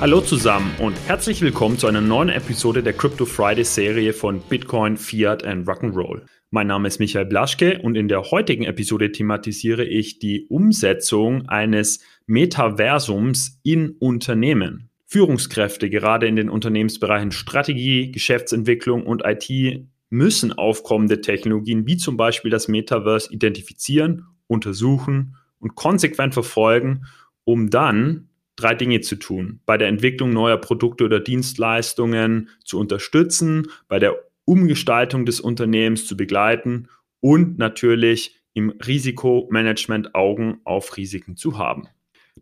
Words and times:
Hallo 0.00 0.22
zusammen 0.22 0.74
und 0.78 0.96
herzlich 1.06 1.42
willkommen 1.42 1.76
zu 1.76 1.86
einer 1.86 2.00
neuen 2.00 2.30
Episode 2.30 2.82
der 2.82 2.94
Crypto 2.94 3.26
Friday 3.26 3.64
Serie 3.64 4.14
von 4.14 4.40
Bitcoin, 4.40 4.96
Fiat 4.96 5.44
and 5.44 5.68
Rock'n'Roll. 5.68 6.22
Mein 6.50 6.68
Name 6.68 6.88
ist 6.88 7.00
Michael 7.00 7.26
Blaschke 7.26 7.80
und 7.82 7.96
in 7.96 8.08
der 8.08 8.30
heutigen 8.30 8.64
Episode 8.64 9.12
thematisiere 9.12 9.84
ich 9.84 10.18
die 10.18 10.46
Umsetzung 10.48 11.50
eines 11.50 12.00
Metaversums 12.24 13.60
in 13.62 13.90
Unternehmen. 13.90 14.88
Führungskräfte, 15.04 15.90
gerade 15.90 16.26
in 16.26 16.36
den 16.36 16.48
Unternehmensbereichen 16.48 17.30
Strategie, 17.30 18.10
Geschäftsentwicklung 18.10 19.04
und 19.04 19.22
IT, 19.26 19.84
müssen 20.08 20.54
aufkommende 20.54 21.20
Technologien 21.20 21.86
wie 21.86 21.98
zum 21.98 22.16
Beispiel 22.16 22.50
das 22.50 22.68
Metaverse 22.68 23.30
identifizieren, 23.30 24.24
untersuchen 24.46 25.36
und 25.58 25.74
konsequent 25.74 26.32
verfolgen, 26.32 27.04
um 27.44 27.68
dann 27.68 28.29
drei 28.60 28.74
Dinge 28.74 29.00
zu 29.00 29.16
tun. 29.16 29.60
Bei 29.66 29.76
der 29.76 29.88
Entwicklung 29.88 30.30
neuer 30.30 30.58
Produkte 30.58 31.04
oder 31.04 31.20
Dienstleistungen 31.20 32.48
zu 32.64 32.78
unterstützen, 32.78 33.68
bei 33.88 33.98
der 33.98 34.16
Umgestaltung 34.44 35.26
des 35.26 35.40
Unternehmens 35.40 36.06
zu 36.06 36.16
begleiten 36.16 36.88
und 37.20 37.58
natürlich 37.58 38.40
im 38.54 38.70
Risikomanagement 38.70 40.14
Augen 40.14 40.60
auf 40.64 40.96
Risiken 40.96 41.36
zu 41.36 41.58
haben. 41.58 41.88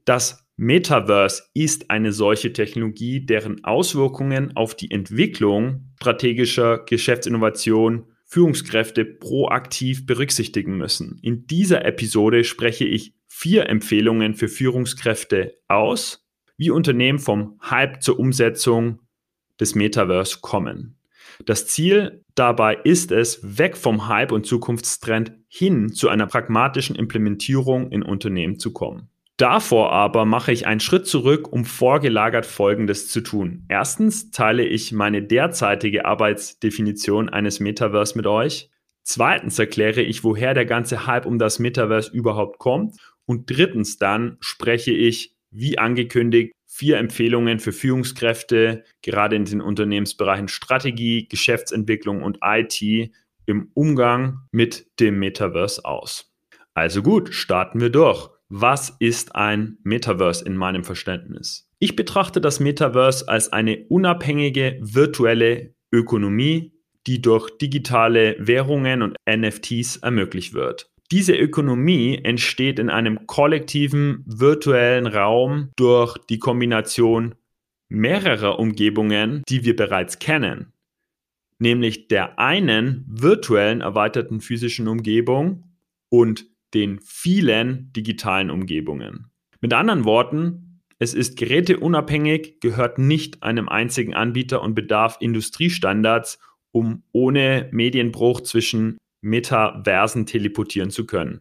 Das 0.04 0.46
Metaverse 0.56 1.44
ist 1.54 1.91
eine 1.91 2.12
solche 2.12 2.52
Technologie, 2.52 3.24
deren 3.24 3.62
Auswirkungen 3.64 4.56
auf 4.56 4.74
die 4.74 4.91
Entwicklung 4.91 5.92
strategischer 5.96 6.78
Geschäftsinnovation 6.78 8.06
Führungskräfte 8.24 9.05
proaktiv 9.05 10.05
berücksichtigen 10.05 10.77
müssen. 10.77 11.19
In 11.22 11.46
dieser 11.46 11.84
Episode 11.84 12.44
spreche 12.44 12.84
ich 12.84 13.14
vier 13.39 13.69
Empfehlungen 13.69 14.34
für 14.34 14.48
Führungskräfte 14.48 15.55
aus, 15.69 16.27
wie 16.56 16.70
Unternehmen 16.70 17.20
vom 17.20 17.56
Hype 17.70 18.03
zur 18.03 18.19
Umsetzung 18.19 18.98
des 19.61 19.77
Metaverse 19.77 20.39
kommen. 20.41 20.98
Das 21.47 21.69
Ziel 21.69 22.25
dabei 22.34 22.75
ist 22.83 23.12
es, 23.12 23.39
weg 23.56 23.77
vom 23.77 24.08
Hype 24.08 24.33
und 24.33 24.45
Zukunftstrend 24.45 25.34
hin 25.47 25.92
zu 25.92 26.08
einer 26.08 26.27
pragmatischen 26.27 26.97
Implementierung 26.97 27.92
in 27.92 28.03
Unternehmen 28.03 28.58
zu 28.58 28.72
kommen. 28.72 29.08
Davor 29.36 29.92
aber 29.92 30.25
mache 30.25 30.50
ich 30.50 30.67
einen 30.67 30.80
Schritt 30.80 31.06
zurück, 31.06 31.52
um 31.52 31.64
vorgelagert 31.64 32.45
Folgendes 32.45 33.08
zu 33.08 33.20
tun. 33.20 33.67
Erstens 33.69 34.33
teile 34.33 34.64
ich 34.64 34.91
meine 34.91 35.23
derzeitige 35.23 36.06
Arbeitsdefinition 36.06 37.28
eines 37.28 37.61
Metaverse 37.61 38.17
mit 38.17 38.27
euch. 38.27 38.69
Zweitens 39.05 39.61
erkläre 39.61 40.02
ich, 40.02 40.25
woher 40.25 40.55
der 40.55 40.67
ganze 40.67 41.06
Hype 41.06 41.25
um 41.25 41.39
das 41.39 41.61
Metaverse 41.61 42.11
überhaupt 42.12 42.58
kommt. 42.58 42.97
Und 43.28 43.50
drittens 43.50 43.98
dann 43.98 44.38
spreche 44.40 44.90
ich, 44.90 45.36
wie 45.50 45.76
angekündigt, 45.76 46.52
vier 46.66 46.96
Empfehlungen 46.96 47.58
für 47.58 47.72
Führungskräfte, 47.72 48.84
gerade 49.02 49.36
in 49.36 49.44
den 49.44 49.60
Unternehmensbereichen 49.60 50.48
Strategie, 50.48 51.28
Geschäftsentwicklung 51.28 52.22
und 52.22 52.38
IT 52.42 53.12
im 53.44 53.70
Umgang 53.74 54.46
mit 54.50 54.86
dem 54.98 55.18
Metaverse 55.18 55.84
aus. 55.84 56.32
Also 56.72 57.02
gut, 57.02 57.34
starten 57.34 57.80
wir 57.80 57.90
durch. 57.90 58.30
Was 58.48 58.96
ist 58.98 59.36
ein 59.36 59.76
Metaverse 59.82 60.44
in 60.46 60.56
meinem 60.56 60.84
Verständnis? 60.84 61.68
Ich 61.80 61.96
betrachte 61.96 62.40
das 62.40 62.60
Metaverse 62.60 63.28
als 63.28 63.52
eine 63.52 63.84
unabhängige 63.88 64.78
virtuelle 64.80 65.74
Ökonomie, 65.92 66.72
die 67.06 67.20
durch 67.20 67.50
digitale 67.58 68.36
Währungen 68.38 69.02
und 69.02 69.16
NFTs 69.28 69.98
ermöglicht 69.98 70.55
wird. 70.55 70.90
Diese 71.11 71.35
Ökonomie 71.35 72.20
entsteht 72.23 72.79
in 72.79 72.91
einem 72.91 73.27
kollektiven 73.27 74.24
virtuellen 74.27 75.07
Raum 75.07 75.70
durch 75.77 76.19
die 76.29 76.39
Kombination 76.39 77.35
mehrerer 77.89 78.58
Umgebungen, 78.58 79.42
die 79.48 79.64
wir 79.64 79.74
bereits 79.74 80.18
kennen, 80.18 80.73
nämlich 81.58 82.08
der 82.08 82.39
einen 82.39 83.07
virtuellen 83.08 83.80
erweiterten 83.80 84.42
physischen 84.42 84.86
Umgebung 84.86 85.64
und 86.11 86.47
den 86.74 87.01
vielen 87.01 87.91
digitalen 87.95 88.51
Umgebungen. 88.51 89.30
Mit 89.63 89.73
anderen 89.73 90.05
Worten, 90.05 90.83
es 90.98 91.14
ist 91.14 91.39
geräteunabhängig, 91.39 92.61
gehört 92.61 92.98
nicht 92.98 93.42
einem 93.42 93.68
einzigen 93.68 94.14
Anbieter 94.14 94.61
und 94.63 94.74
bedarf 94.74 95.17
Industriestandards, 95.20 96.39
um 96.70 97.02
ohne 97.13 97.70
Medienbruch 97.73 98.42
zwischen 98.42 98.98
Metaversen 99.28 100.27
teleportieren 100.27 100.90
zu 100.90 101.06
können. 101.06 101.40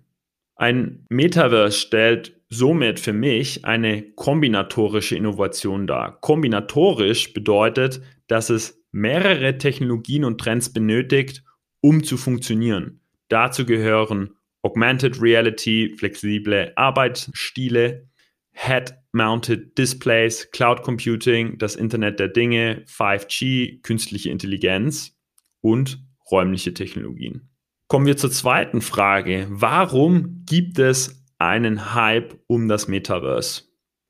Ein 0.56 1.06
Metaverse 1.10 1.78
stellt 1.78 2.40
somit 2.50 3.00
für 3.00 3.14
mich 3.14 3.66
eine 3.66 4.04
kombinatorische 4.14 5.16
Innovation 5.16 5.86
dar. 5.86 6.20
Kombinatorisch 6.22 7.34
bedeutet, 7.34 8.02
dass 8.28 8.50
es 8.50 8.82
mehrere 8.92 9.58
Technologien 9.58 10.24
und 10.24 10.40
Trends 10.40 10.72
benötigt, 10.72 11.44
um 11.82 12.04
zu 12.04 12.18
funktionieren. 12.18 13.02
Dazu 13.28 13.66
gehören 13.66 14.32
Augmented 14.64 15.22
Reality, 15.22 15.96
flexible 15.98 16.72
Arbeitsstile, 16.76 18.08
Head-Mounted 18.54 19.78
Displays, 19.78 20.50
Cloud 20.52 20.82
Computing, 20.82 21.58
das 21.60 21.76
Internet 21.76 22.20
der 22.20 22.30
Dinge, 22.30 22.84
5G, 22.88 23.82
künstliche 23.84 24.32
Intelligenz 24.32 25.16
und 25.62 26.04
räumliche 26.32 26.74
Technologien. 26.74 27.47
Kommen 27.88 28.06
wir 28.06 28.18
zur 28.18 28.32
zweiten 28.32 28.82
Frage. 28.82 29.48
Warum 29.50 30.44
gibt 30.46 30.78
es 30.78 31.24
einen 31.38 31.96
Hype 31.96 32.38
um 32.48 32.68
das 32.68 32.90
Metaverse? 32.90 33.64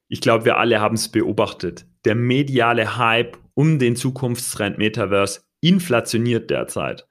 Ich 0.07 0.19
glaube, 0.19 0.45
wir 0.45 0.57
alle 0.57 0.81
haben 0.81 0.95
es 0.95 1.09
beobachtet. 1.09 1.85
Der 2.03 2.16
mediale 2.16 2.97
Hype 2.97 3.37
um 3.53 3.77
den 3.77 3.95
Zukunftstrend 3.95 4.79
Metaverse 4.79 5.41
inflationiert 5.61 6.49
derzeit. 6.49 7.07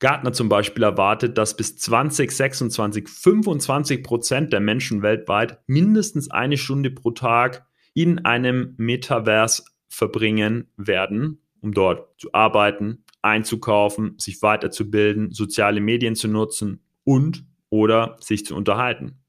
Gartner 0.00 0.32
zum 0.32 0.48
Beispiel 0.48 0.82
erwartet, 0.82 1.38
dass 1.38 1.56
bis 1.56 1.76
2026 1.76 3.08
25 3.08 4.02
Prozent 4.02 4.52
der 4.52 4.60
Menschen 4.60 5.02
weltweit 5.02 5.60
mindestens 5.68 6.28
eine 6.28 6.56
Stunde 6.56 6.90
pro 6.90 7.12
Tag 7.12 7.66
in 7.94 8.24
einem 8.24 8.74
Metaverse 8.78 9.62
verbringen 9.88 10.72
werden, 10.76 11.40
um 11.60 11.72
dort 11.72 12.18
zu 12.20 12.32
arbeiten, 12.32 13.04
einzukaufen, 13.22 14.14
sich 14.18 14.42
weiterzubilden, 14.42 15.32
soziale 15.32 15.80
Medien 15.80 16.14
zu 16.14 16.28
nutzen 16.28 16.82
und 17.04 17.44
oder 17.70 18.16
sich 18.20 18.44
zu 18.44 18.54
unterhalten. 18.54 19.20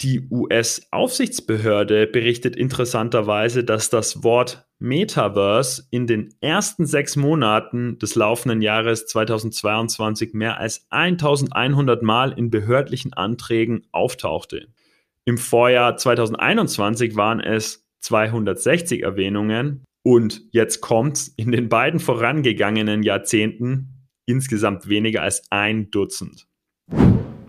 Die 0.00 0.28
US-Aufsichtsbehörde 0.30 2.06
berichtet 2.06 2.54
interessanterweise, 2.54 3.64
dass 3.64 3.90
das 3.90 4.22
Wort 4.22 4.68
Metaverse 4.78 5.88
in 5.90 6.06
den 6.06 6.34
ersten 6.40 6.86
sechs 6.86 7.16
Monaten 7.16 7.98
des 7.98 8.14
laufenden 8.14 8.62
Jahres 8.62 9.06
2022 9.06 10.34
mehr 10.34 10.60
als 10.60 10.86
1100 10.90 12.02
Mal 12.02 12.30
in 12.30 12.50
behördlichen 12.50 13.12
Anträgen 13.12 13.88
auftauchte. 13.90 14.68
Im 15.24 15.36
Vorjahr 15.36 15.96
2021 15.96 17.16
waren 17.16 17.40
es 17.40 17.84
260 18.00 19.02
Erwähnungen 19.02 19.84
und 20.08 20.40
jetzt 20.52 20.80
kommt 20.80 21.32
in 21.36 21.52
den 21.52 21.68
beiden 21.68 22.00
vorangegangenen 22.00 23.02
Jahrzehnten 23.02 24.08
insgesamt 24.24 24.88
weniger 24.88 25.20
als 25.20 25.42
ein 25.50 25.90
Dutzend. 25.90 26.48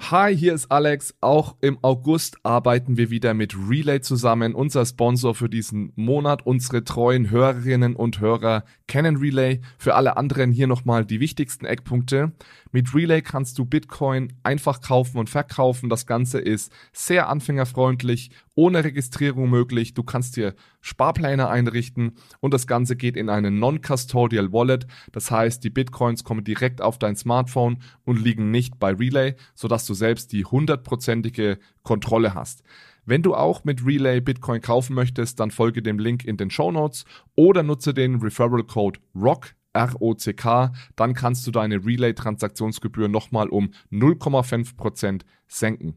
Hi, 0.02 0.36
hier 0.36 0.56
ist 0.56 0.72
Alex. 0.72 1.14
Auch 1.22 1.58
im 1.62 1.78
August 1.84 2.38
arbeiten 2.44 2.98
wir 2.98 3.12
wieder 3.12 3.36
mit 3.36 3.54
Relay 3.70 4.02
zusammen, 4.02 4.56
unser 4.56 4.84
Sponsor 4.86 5.36
für 5.36 5.50
diesen 5.50 5.92
Monat. 5.96 6.46
Unsere 6.48 6.84
treuen 6.84 7.30
Hörerinnen 7.30 7.96
und 7.96 8.20
Hörer 8.20 8.64
kennen 8.88 9.18
Relay. 9.18 9.60
Für 9.78 9.96
alle 9.96 10.18
anderen 10.18 10.52
hier 10.52 10.68
nochmal 10.68 11.06
die 11.06 11.20
wichtigsten 11.20 11.66
Eckpunkte. 11.66 12.32
Mit 12.72 12.96
Relay 12.96 13.22
kannst 13.22 13.60
du 13.60 13.66
Bitcoin 13.66 14.34
einfach 14.42 14.82
kaufen 14.82 15.18
und 15.18 15.30
verkaufen. 15.30 15.90
Das 15.90 16.08
Ganze 16.08 16.40
ist 16.40 16.72
sehr 16.92 17.30
anfängerfreundlich, 17.30 18.32
ohne 18.56 18.84
Registrierung 18.84 19.50
möglich. 19.50 19.94
Du 19.94 20.04
kannst 20.04 20.38
dir 20.38 20.56
Sparpläne 20.82 21.50
einrichten 21.50 22.16
und 22.40 22.54
das 22.54 22.68
Ganze 22.68 22.96
geht 22.96 23.18
in 23.18 23.30
eine 23.30 23.52
Non-Custodial 23.52 24.54
Wallet. 24.54 24.88
Das 25.12 25.30
heißt, 25.30 25.64
die 25.64 25.70
Bitcoins 25.70 26.24
kommen 26.24 26.44
direkt 26.44 26.82
auf 26.82 26.98
dein 26.98 27.16
Smartphone 27.16 27.80
und 28.06 28.22
liegen 28.22 28.50
nicht 28.50 28.80
bei 28.80 28.94
Relay, 28.94 29.36
sodass 29.56 29.89
du 29.90 29.94
selbst 29.94 30.32
die 30.32 30.46
hundertprozentige 30.46 31.60
Kontrolle 31.84 32.34
hast. 32.34 32.64
Wenn 33.06 33.24
du 33.24 33.34
auch 33.34 33.64
mit 33.64 33.86
Relay 33.86 34.22
Bitcoin 34.22 34.62
kaufen 34.62 34.94
möchtest, 34.94 35.40
dann 35.40 35.52
folge 35.52 35.82
dem 35.82 35.98
Link 35.98 36.24
in 36.26 36.38
den 36.38 36.52
Show 36.52 36.72
Notes 36.72 37.06
oder 37.36 37.64
nutze 37.64 37.94
den 37.94 38.22
Referral 38.22 38.64
Code 38.64 39.00
ROCK 39.16 39.56
ROCK, 39.76 40.72
dann 40.96 41.14
kannst 41.14 41.46
du 41.46 41.52
deine 41.52 41.86
Relay-Transaktionsgebühr 41.86 43.08
nochmal 43.08 43.50
um 43.50 43.72
0,5% 43.92 45.22
senken. 45.48 45.96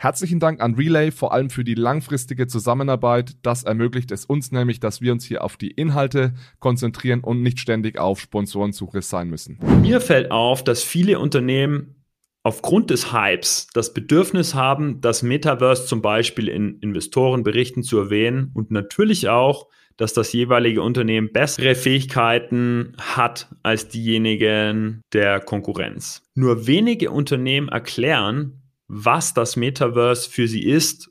Herzlichen 0.00 0.38
Dank 0.38 0.60
an 0.60 0.76
Relay, 0.76 1.10
vor 1.10 1.32
allem 1.32 1.50
für 1.50 1.64
die 1.64 1.74
langfristige 1.74 2.46
Zusammenarbeit. 2.46 3.36
Das 3.42 3.64
ermöglicht 3.64 4.12
es 4.12 4.24
uns 4.24 4.52
nämlich, 4.52 4.78
dass 4.78 5.00
wir 5.00 5.10
uns 5.10 5.24
hier 5.24 5.42
auf 5.42 5.56
die 5.56 5.72
Inhalte 5.72 6.34
konzentrieren 6.60 7.18
und 7.20 7.42
nicht 7.42 7.58
ständig 7.58 7.98
auf 7.98 8.20
Sponsorensuche 8.20 9.02
sein 9.02 9.28
müssen. 9.28 9.58
Mir 9.80 10.00
fällt 10.00 10.30
auf, 10.30 10.62
dass 10.62 10.84
viele 10.84 11.18
Unternehmen 11.18 11.96
aufgrund 12.42 12.90
des 12.90 13.12
Hypes 13.12 13.68
das 13.74 13.92
Bedürfnis 13.92 14.54
haben, 14.54 15.00
das 15.00 15.22
Metaverse 15.22 15.86
zum 15.86 16.02
Beispiel 16.02 16.48
in 16.48 16.78
Investorenberichten 16.80 17.82
zu 17.82 17.98
erwähnen 17.98 18.50
und 18.54 18.70
natürlich 18.70 19.28
auch, 19.28 19.68
dass 19.96 20.14
das 20.14 20.32
jeweilige 20.32 20.80
Unternehmen 20.80 21.32
bessere 21.32 21.74
Fähigkeiten 21.74 22.96
hat 22.98 23.48
als 23.62 23.88
diejenigen 23.88 25.02
der 25.12 25.40
Konkurrenz. 25.40 26.22
Nur 26.34 26.66
wenige 26.66 27.10
Unternehmen 27.10 27.68
erklären, 27.68 28.62
was 28.86 29.34
das 29.34 29.56
Metaverse 29.56 30.30
für 30.30 30.46
sie 30.48 30.64
ist 30.64 31.10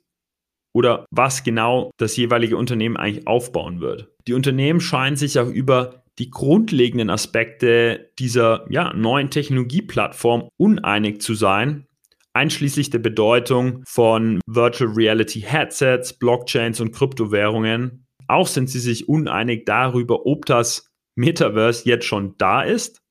oder 0.74 1.06
was 1.12 1.44
genau 1.44 1.92
das 1.98 2.16
jeweilige 2.16 2.58
Unternehmen 2.58 2.98
eigentlich 2.98 3.28
aufbauen 3.28 3.82
wird. 3.82 4.10
Die 4.28 4.34
Unternehmen 4.34 4.80
scheinen 4.80 5.18
sich 5.18 5.38
auch 5.38 5.50
über 5.50 6.04
die 6.20 6.30
grundlegenden 6.32 7.10
Aspekte 7.10 8.12
dieser 8.18 8.66
ja, 8.70 8.94
neuen 8.94 9.30
Technologieplattform 9.30 10.50
uneinig 10.58 11.22
zu 11.22 11.36
sein, 11.36 11.86
einschließlich 12.34 12.90
der 12.90 13.00
Bedeutung 13.00 13.84
von 13.88 14.42
Virtual 14.46 14.92
Reality 14.92 15.42
Headsets, 15.42 16.14
Blockchains 16.14 16.80
und 16.80 16.92
Kryptowährungen. 16.92 18.06
Auch 18.28 18.48
sind 18.48 18.70
sie 18.70 18.80
sich 18.80 19.08
uneinig 19.08 19.66
darüber, 19.66 20.26
ob 20.26 20.46
das 20.46 20.90
Metaverse 21.16 21.88
jetzt 21.88 22.06
schon 22.06 22.36
da 22.38 22.62
ist, 22.62 23.02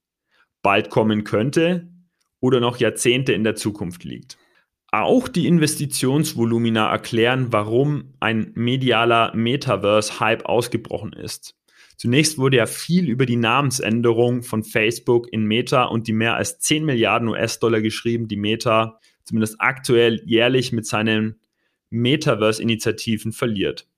bald 0.62 0.90
kommen 0.90 1.24
könnte 1.24 1.88
oder 2.40 2.60
noch 2.60 2.78
Jahrzehnte 2.78 3.32
in 3.32 3.44
der 3.44 3.56
Zukunft 3.56 4.04
liegt. 4.04 4.38
Auch 4.92 5.28
die 5.28 5.46
Investitionsvolumina 5.46 6.90
erklären, 6.90 7.48
warum 7.50 8.14
ein 8.20 8.52
medialer 8.54 9.34
Metaverse-Hype 9.34 10.46
ausgebrochen 10.46 11.12
ist. 11.12 11.56
Zunächst 11.96 12.36
wurde 12.38 12.58
ja 12.58 12.66
viel 12.66 13.08
über 13.08 13.24
die 13.24 13.36
Namensänderung 13.36 14.42
von 14.42 14.64
Facebook 14.64 15.32
in 15.32 15.44
Meta 15.44 15.84
und 15.84 16.08
die 16.08 16.12
mehr 16.12 16.36
als 16.36 16.58
10 16.58 16.84
Milliarden 16.84 17.28
US-Dollar 17.28 17.80
geschrieben, 17.80 18.28
die 18.28 18.36
Meta 18.36 19.00
zumindest 19.24 19.56
aktuell 19.58 20.22
jährlich 20.24 20.72
mit 20.72 20.86
seinen 20.86 21.40
Metaverse-Initiativen 21.90 23.32
verliert. 23.32 23.88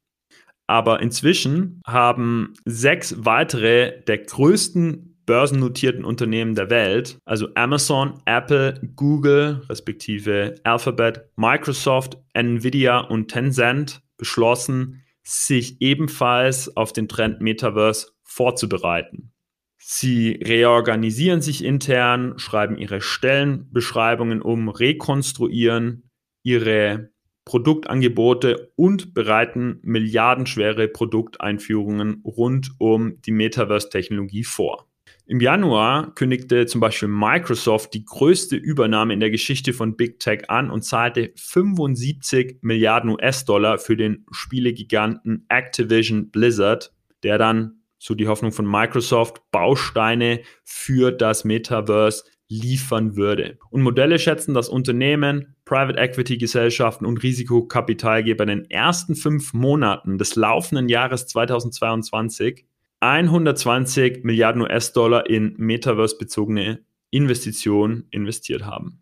Aber 0.66 1.00
inzwischen 1.00 1.80
haben 1.86 2.54
sechs 2.64 3.14
weitere 3.18 4.02
der 4.02 4.18
größten 4.18 5.16
börsennotierten 5.26 6.04
Unternehmen 6.04 6.54
der 6.54 6.70
Welt, 6.70 7.18
also 7.24 7.48
Amazon, 7.54 8.22
Apple, 8.24 8.80
Google, 8.96 9.62
respektive 9.68 10.54
Alphabet, 10.64 11.28
Microsoft, 11.36 12.16
Nvidia 12.32 12.98
und 13.00 13.28
Tencent, 13.28 14.00
beschlossen, 14.16 15.02
sich 15.28 15.82
ebenfalls 15.82 16.75
auf 16.75 16.94
den 16.94 17.06
Trend 17.06 17.42
Metaverse 17.42 18.12
vorzubereiten. 18.25 19.30
Sie 19.76 20.40
reorganisieren 20.42 21.42
sich 21.42 21.62
intern, 21.62 22.38
schreiben 22.38 22.78
ihre 22.78 23.02
Stellenbeschreibungen 23.02 24.40
um, 24.40 24.70
rekonstruieren 24.70 26.10
ihre 26.42 27.10
Produktangebote 27.44 28.72
und 28.76 29.12
bereiten 29.12 29.80
milliardenschwere 29.82 30.88
Produkteinführungen 30.88 32.22
rund 32.25 32.70
um 32.78 33.20
die 33.20 33.32
Metaverse-Technologie 33.32 34.44
vor. 34.44 34.88
Im 35.30 35.40
Januar 35.40 36.14
kündigte 36.14 36.64
zum 36.64 36.80
Beispiel 36.80 37.08
Microsoft 37.08 37.92
die 37.92 38.02
größte 38.02 38.56
Übernahme 38.56 39.12
in 39.12 39.20
der 39.20 39.30
Geschichte 39.30 39.75
von 39.75 39.94
Big 39.94 40.20
Tech 40.20 40.48
an 40.48 40.70
und 40.70 40.86
zahlte 40.86 41.32
75 41.36 42.60
Milliarden 42.62 43.10
US-Dollar 43.10 43.76
für 43.76 43.94
den 43.94 44.25
Spielegiganten 44.30 45.44
Activision 45.50 46.30
Blizzard, 46.30 46.94
der 47.25 47.36
dann, 47.36 47.82
so 47.98 48.14
die 48.14 48.26
Hoffnung 48.26 48.52
von 48.52 48.64
Microsoft, 48.64 49.42
Bausteine 49.50 50.40
für 50.64 51.12
das 51.12 51.44
Metaverse 51.44 52.25
liefern 52.48 53.14
würde. 53.14 53.58
Und 53.69 53.82
Modelle 53.82 54.19
schätzen, 54.19 54.54
dass 54.54 54.70
Unternehmen, 54.70 55.56
Private 55.66 55.98
Equity 55.98 56.38
Gesellschaften 56.38 57.04
und 57.04 57.22
Risikokapitalgeber 57.22 58.44
in 58.44 58.60
den 58.60 58.70
ersten 58.70 59.14
fünf 59.14 59.52
Monaten 59.52 60.16
des 60.16 60.36
laufenden 60.36 60.88
Jahres 60.88 61.26
2022 61.26 62.64
120 63.00 64.24
Milliarden 64.24 64.62
US-Dollar 64.62 65.28
in 65.28 65.54
Metaverse-bezogene 65.56 66.80
Investitionen 67.10 68.06
investiert 68.10 68.64
haben. 68.64 69.00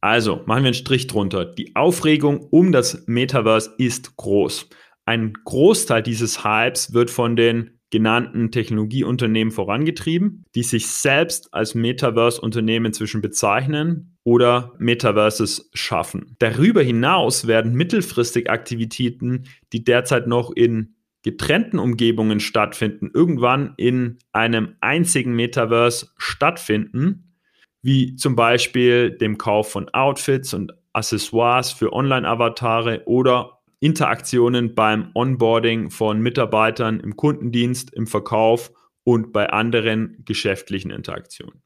Also 0.00 0.42
machen 0.46 0.62
wir 0.62 0.68
einen 0.68 0.74
Strich 0.74 1.06
drunter. 1.06 1.44
Die 1.44 1.74
Aufregung 1.74 2.40
um 2.50 2.72
das 2.72 3.04
Metaverse 3.06 3.74
ist 3.78 4.16
groß. 4.16 4.68
Ein 5.04 5.32
Großteil 5.44 6.02
dieses 6.02 6.44
Hypes 6.44 6.92
wird 6.92 7.10
von 7.10 7.36
den 7.36 7.78
genannten 7.90 8.50
Technologieunternehmen 8.50 9.52
vorangetrieben, 9.52 10.44
die 10.54 10.64
sich 10.64 10.88
selbst 10.88 11.54
als 11.54 11.74
Metaverse-Unternehmen 11.74 12.92
zwischen 12.92 13.22
bezeichnen 13.22 14.16
oder 14.24 14.74
Metaverses 14.78 15.70
schaffen. 15.72 16.34
Darüber 16.40 16.82
hinaus 16.82 17.46
werden 17.46 17.74
mittelfristig 17.74 18.50
Aktivitäten, 18.50 19.44
die 19.72 19.84
derzeit 19.84 20.26
noch 20.26 20.50
in 20.50 20.95
getrennten 21.22 21.78
Umgebungen 21.78 22.40
stattfinden, 22.40 23.10
irgendwann 23.12 23.74
in 23.76 24.18
einem 24.32 24.76
einzigen 24.80 25.34
Metaverse 25.34 26.08
stattfinden, 26.16 27.34
wie 27.82 28.16
zum 28.16 28.36
Beispiel 28.36 29.10
dem 29.10 29.38
Kauf 29.38 29.70
von 29.70 29.88
Outfits 29.90 30.54
und 30.54 30.72
Accessoires 30.92 31.72
für 31.72 31.92
Online-Avatare 31.92 33.02
oder 33.06 33.60
Interaktionen 33.80 34.74
beim 34.74 35.10
Onboarding 35.14 35.90
von 35.90 36.20
Mitarbeitern 36.20 37.00
im 37.00 37.16
Kundendienst, 37.16 37.92
im 37.92 38.06
Verkauf 38.06 38.72
und 39.04 39.32
bei 39.32 39.50
anderen 39.50 40.22
geschäftlichen 40.24 40.90
Interaktionen. 40.90 41.62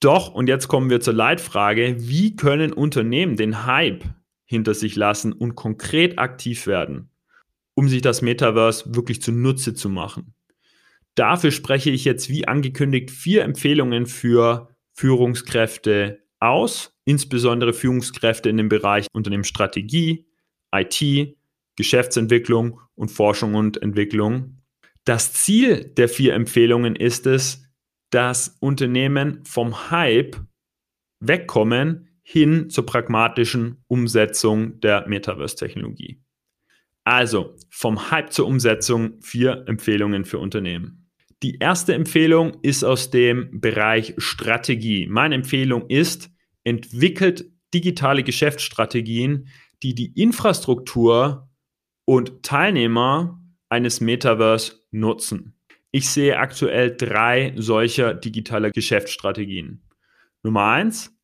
Doch, 0.00 0.34
und 0.34 0.48
jetzt 0.48 0.68
kommen 0.68 0.90
wir 0.90 1.00
zur 1.00 1.14
Leitfrage, 1.14 1.96
wie 1.98 2.36
können 2.36 2.72
Unternehmen 2.72 3.36
den 3.36 3.64
Hype 3.64 4.04
hinter 4.44 4.74
sich 4.74 4.94
lassen 4.94 5.32
und 5.32 5.54
konkret 5.54 6.18
aktiv 6.18 6.66
werden? 6.66 7.10
Um 7.76 7.88
sich 7.88 8.02
das 8.02 8.22
Metaverse 8.22 8.94
wirklich 8.94 9.22
zunutze 9.22 9.74
zu 9.74 9.88
machen. 9.88 10.34
Dafür 11.14 11.50
spreche 11.50 11.90
ich 11.90 12.04
jetzt, 12.04 12.28
wie 12.28 12.48
angekündigt, 12.48 13.10
vier 13.10 13.44
Empfehlungen 13.44 14.06
für 14.06 14.68
Führungskräfte 14.94 16.24
aus, 16.40 16.98
insbesondere 17.04 17.72
Führungskräfte 17.72 18.48
in 18.48 18.56
dem 18.56 18.68
Bereich 18.68 19.06
Unternehmensstrategie, 19.12 20.26
IT, 20.74 21.36
Geschäftsentwicklung 21.76 22.80
und 22.94 23.10
Forschung 23.10 23.54
und 23.54 23.80
Entwicklung. 23.80 24.62
Das 25.04 25.32
Ziel 25.32 25.84
der 25.84 26.08
vier 26.08 26.34
Empfehlungen 26.34 26.96
ist 26.96 27.26
es, 27.26 27.62
dass 28.10 28.56
Unternehmen 28.60 29.44
vom 29.44 29.90
Hype 29.90 30.36
wegkommen 31.20 32.08
hin 32.22 32.70
zur 32.70 32.86
pragmatischen 32.86 33.84
Umsetzung 33.86 34.80
der 34.80 35.06
Metaverse-Technologie. 35.06 36.20
Also 37.06 37.54
vom 37.70 38.10
Hype 38.10 38.32
zur 38.32 38.48
Umsetzung 38.48 39.22
vier 39.22 39.62
Empfehlungen 39.68 40.24
für 40.24 40.40
Unternehmen. 40.40 41.08
Die 41.40 41.58
erste 41.60 41.94
Empfehlung 41.94 42.56
ist 42.62 42.82
aus 42.82 43.10
dem 43.10 43.60
Bereich 43.60 44.14
Strategie. 44.18 45.06
Meine 45.06 45.36
Empfehlung 45.36 45.88
ist, 45.88 46.30
entwickelt 46.64 47.44
digitale 47.72 48.24
Geschäftsstrategien, 48.24 49.46
die 49.84 49.94
die 49.94 50.20
Infrastruktur 50.20 51.48
und 52.06 52.42
Teilnehmer 52.42 53.40
eines 53.68 54.00
Metaverse 54.00 54.80
nutzen. 54.90 55.54
Ich 55.92 56.08
sehe 56.10 56.38
aktuell 56.38 56.96
drei 56.96 57.52
solcher 57.56 58.14
digitaler 58.14 58.72
Geschäftsstrategien. 58.72 59.84
Nummer 60.42 60.64
eins, 60.72 61.16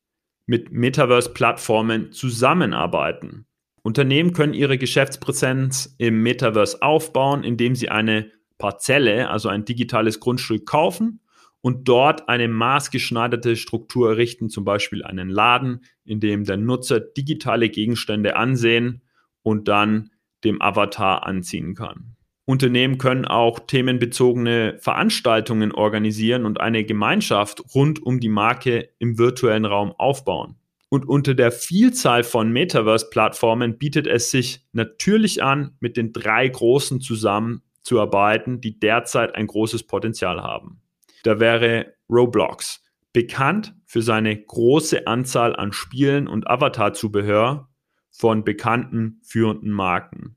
mit 0.45 0.71
Metaverse-Plattformen 0.71 2.13
zusammenarbeiten. 2.13 3.47
Unternehmen 3.83 4.31
können 4.31 4.53
ihre 4.53 4.77
Geschäftspräsenz 4.77 5.93
im 5.97 6.23
Metaverse 6.23 6.81
aufbauen, 6.81 7.43
indem 7.43 7.75
sie 7.75 7.89
eine 7.89 8.31
Parzelle, 8.57 9.29
also 9.29 9.49
ein 9.49 9.65
digitales 9.65 10.21
Grundstück 10.21 10.65
kaufen 10.65 11.19
und 11.59 11.87
dort 11.89 12.29
eine 12.29 12.47
maßgeschneiderte 12.47 13.57
Struktur 13.57 14.11
errichten, 14.11 14.49
zum 14.49 14.63
Beispiel 14.63 15.03
einen 15.03 15.29
Laden, 15.29 15.81
in 16.05 16.21
dem 16.21 16.45
der 16.45 16.57
Nutzer 16.57 17.01
digitale 17.01 17.69
Gegenstände 17.69 18.37
ansehen 18.37 19.01
und 19.41 19.67
dann 19.67 20.11
dem 20.45 20.61
Avatar 20.61 21.25
anziehen 21.25 21.75
kann. 21.75 22.15
Unternehmen 22.45 22.97
können 22.97 23.25
auch 23.25 23.59
themenbezogene 23.59 24.77
Veranstaltungen 24.79 25.71
organisieren 25.73 26.45
und 26.45 26.59
eine 26.59 26.83
Gemeinschaft 26.85 27.63
rund 27.73 28.01
um 28.01 28.19
die 28.19 28.29
Marke 28.29 28.89
im 28.99 29.17
virtuellen 29.17 29.65
Raum 29.65 29.91
aufbauen. 29.91 30.55
Und 30.93 31.09
unter 31.09 31.33
der 31.33 31.51
Vielzahl 31.51 32.23
von 32.23 32.51
Metaverse-Plattformen 32.51 33.79
bietet 33.79 34.05
es 34.05 34.29
sich 34.29 34.63
natürlich 34.73 35.41
an, 35.41 35.75
mit 35.79 35.97
den 35.97 36.13
drei 36.13 36.47
großen 36.47 37.01
zusammenzuarbeiten, 37.01 38.61
die 38.61 38.79
derzeit 38.79 39.33
ein 39.33 39.47
großes 39.47 39.87
Potenzial 39.87 40.43
haben. 40.43 40.83
Da 41.23 41.39
wäre 41.39 41.95
Roblox, 42.11 42.83
bekannt 43.11 43.73
für 43.87 44.03
seine 44.03 44.39
große 44.39 45.07
Anzahl 45.07 45.55
an 45.55 45.73
Spielen 45.73 46.27
und 46.27 46.47
Avatar-Zubehör 46.47 47.69
von 48.11 48.43
bekannten 48.43 49.19
führenden 49.23 49.71
Marken. 49.71 50.35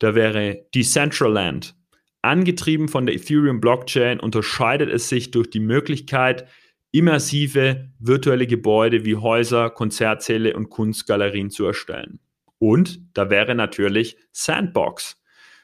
Da 0.00 0.16
wäre 0.16 0.66
Decentraland, 0.74 1.76
angetrieben 2.20 2.88
von 2.88 3.06
der 3.06 3.14
Ethereum 3.14 3.60
Blockchain, 3.60 4.18
unterscheidet 4.18 4.90
es 4.90 5.08
sich 5.08 5.30
durch 5.30 5.50
die 5.50 5.60
Möglichkeit, 5.60 6.48
immersive 6.94 7.90
virtuelle 7.98 8.46
Gebäude 8.46 9.04
wie 9.04 9.16
Häuser, 9.16 9.68
Konzertsäle 9.68 10.54
und 10.54 10.70
Kunstgalerien 10.70 11.50
zu 11.50 11.66
erstellen. 11.66 12.20
Und 12.60 13.00
da 13.14 13.30
wäre 13.30 13.56
natürlich 13.56 14.16
Sandbox. 14.30 15.20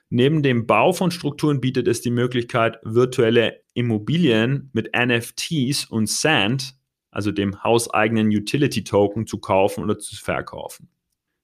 Neben 0.08 0.42
dem 0.42 0.66
Bau 0.66 0.92
von 0.92 1.12
Strukturen 1.12 1.60
bietet 1.60 1.86
es 1.86 2.00
die 2.00 2.10
Möglichkeit, 2.10 2.80
virtuelle 2.82 3.60
Immobilien 3.74 4.70
mit 4.72 4.90
NFTs 4.92 5.84
und 5.84 6.08
Sand, 6.08 6.74
also 7.12 7.30
dem 7.30 7.62
hauseigenen 7.62 8.26
Utility 8.26 8.82
Token, 8.82 9.28
zu 9.28 9.38
kaufen 9.38 9.84
oder 9.84 10.00
zu 10.00 10.16
verkaufen. 10.16 10.88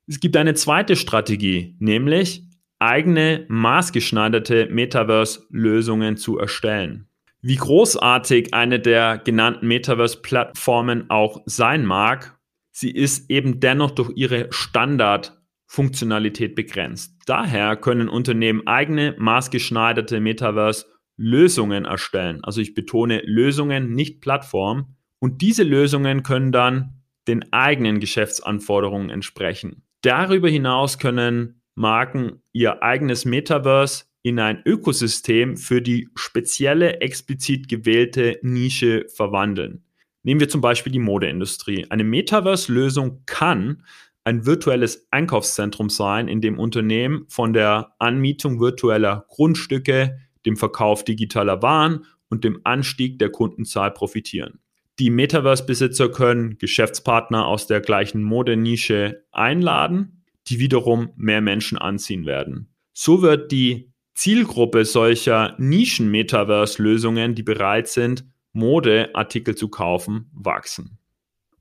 Es 0.08 0.18
gibt 0.18 0.36
eine 0.36 0.54
zweite 0.54 0.96
Strategie, 0.96 1.76
nämlich 1.78 2.42
eigene 2.80 3.46
maßgeschneiderte 3.48 4.66
Metaverse-Lösungen 4.66 6.16
zu 6.16 6.38
erstellen. 6.38 7.06
Wie 7.48 7.54
großartig 7.54 8.54
eine 8.54 8.80
der 8.80 9.18
genannten 9.18 9.68
Metaverse-Plattformen 9.68 11.10
auch 11.10 11.42
sein 11.46 11.86
mag, 11.86 12.36
sie 12.72 12.90
ist 12.90 13.30
eben 13.30 13.60
dennoch 13.60 13.92
durch 13.92 14.10
ihre 14.16 14.48
Standardfunktionalität 14.50 16.56
begrenzt. 16.56 17.14
Daher 17.26 17.76
können 17.76 18.08
Unternehmen 18.08 18.66
eigene 18.66 19.14
maßgeschneiderte 19.16 20.18
Metaverse-Lösungen 20.18 21.84
erstellen. 21.84 22.40
Also 22.42 22.60
ich 22.60 22.74
betone 22.74 23.22
Lösungen, 23.24 23.92
nicht 23.92 24.20
Plattform. 24.20 24.96
Und 25.20 25.40
diese 25.40 25.62
Lösungen 25.62 26.24
können 26.24 26.50
dann 26.50 27.04
den 27.28 27.52
eigenen 27.52 28.00
Geschäftsanforderungen 28.00 29.08
entsprechen. 29.08 29.84
Darüber 30.02 30.48
hinaus 30.48 30.98
können 30.98 31.62
Marken 31.76 32.42
ihr 32.52 32.82
eigenes 32.82 33.24
Metaverse 33.24 34.05
in 34.26 34.40
ein 34.40 34.60
Ökosystem 34.64 35.56
für 35.56 35.80
die 35.80 36.08
spezielle, 36.16 37.00
explizit 37.00 37.68
gewählte 37.68 38.40
Nische 38.42 39.06
verwandeln. 39.08 39.84
Nehmen 40.24 40.40
wir 40.40 40.48
zum 40.48 40.60
Beispiel 40.60 40.90
die 40.90 40.98
Modeindustrie. 40.98 41.86
Eine 41.90 42.02
Metaverse-Lösung 42.02 43.22
kann 43.26 43.84
ein 44.24 44.44
virtuelles 44.44 45.06
Einkaufszentrum 45.12 45.90
sein, 45.90 46.26
in 46.26 46.40
dem 46.40 46.58
Unternehmen 46.58 47.26
von 47.28 47.52
der 47.52 47.94
Anmietung 48.00 48.58
virtueller 48.58 49.26
Grundstücke, 49.28 50.18
dem 50.44 50.56
Verkauf 50.56 51.04
digitaler 51.04 51.62
Waren 51.62 52.04
und 52.28 52.42
dem 52.42 52.58
Anstieg 52.64 53.20
der 53.20 53.30
Kundenzahl 53.30 53.92
profitieren. 53.92 54.58
Die 54.98 55.10
Metaverse-Besitzer 55.10 56.08
können 56.08 56.58
Geschäftspartner 56.58 57.46
aus 57.46 57.68
der 57.68 57.80
gleichen 57.80 58.24
Modenische 58.24 59.22
einladen, 59.30 60.24
die 60.48 60.58
wiederum 60.58 61.12
mehr 61.14 61.42
Menschen 61.42 61.78
anziehen 61.78 62.26
werden. 62.26 62.74
So 62.92 63.22
wird 63.22 63.52
die 63.52 63.92
Zielgruppe 64.16 64.84
solcher 64.84 65.54
Nischen-Metaverse-Lösungen, 65.58 67.34
die 67.34 67.42
bereit 67.42 67.86
sind, 67.86 68.24
Modeartikel 68.52 69.54
zu 69.54 69.68
kaufen, 69.68 70.30
wachsen. 70.32 70.98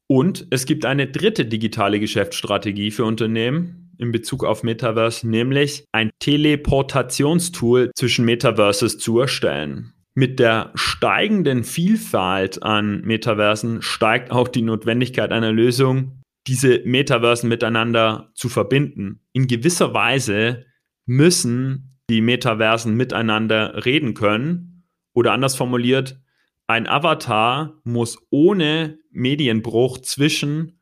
Und 0.07 0.47
es 0.51 0.65
gibt 0.65 0.85
eine 0.85 1.07
dritte 1.07 1.45
digitale 1.45 1.99
Geschäftsstrategie 1.99 2.91
für 2.91 3.05
Unternehmen 3.05 3.91
in 3.97 4.11
Bezug 4.11 4.43
auf 4.43 4.63
Metaverse, 4.63 5.27
nämlich 5.27 5.85
ein 5.91 6.11
Teleportationstool 6.19 7.91
zwischen 7.95 8.25
Metaverses 8.25 8.97
zu 8.97 9.19
erstellen. 9.19 9.93
Mit 10.13 10.39
der 10.39 10.71
steigenden 10.75 11.65
Vielfalt 11.65 12.63
an 12.63 13.01
Metaversen 13.01 13.81
steigt 13.81 14.31
auch 14.31 14.47
die 14.47 14.61
Notwendigkeit 14.61 15.31
einer 15.31 15.51
Lösung, 15.51 16.21
diese 16.47 16.81
Metaversen 16.85 17.49
miteinander 17.49 18.31
zu 18.33 18.47
verbinden. 18.47 19.19
In 19.33 19.47
gewisser 19.47 19.93
Weise 19.93 20.65
müssen 21.05 21.94
die 22.09 22.21
Metaversen 22.21 22.95
miteinander 22.95 23.85
reden 23.85 24.13
können. 24.13 24.83
Oder 25.13 25.33
anders 25.33 25.55
formuliert, 25.55 26.19
ein 26.67 26.87
Avatar 26.87 27.79
muss 27.83 28.17
ohne 28.29 28.99
Medienbruch 29.11 29.99
zwischen 29.99 30.79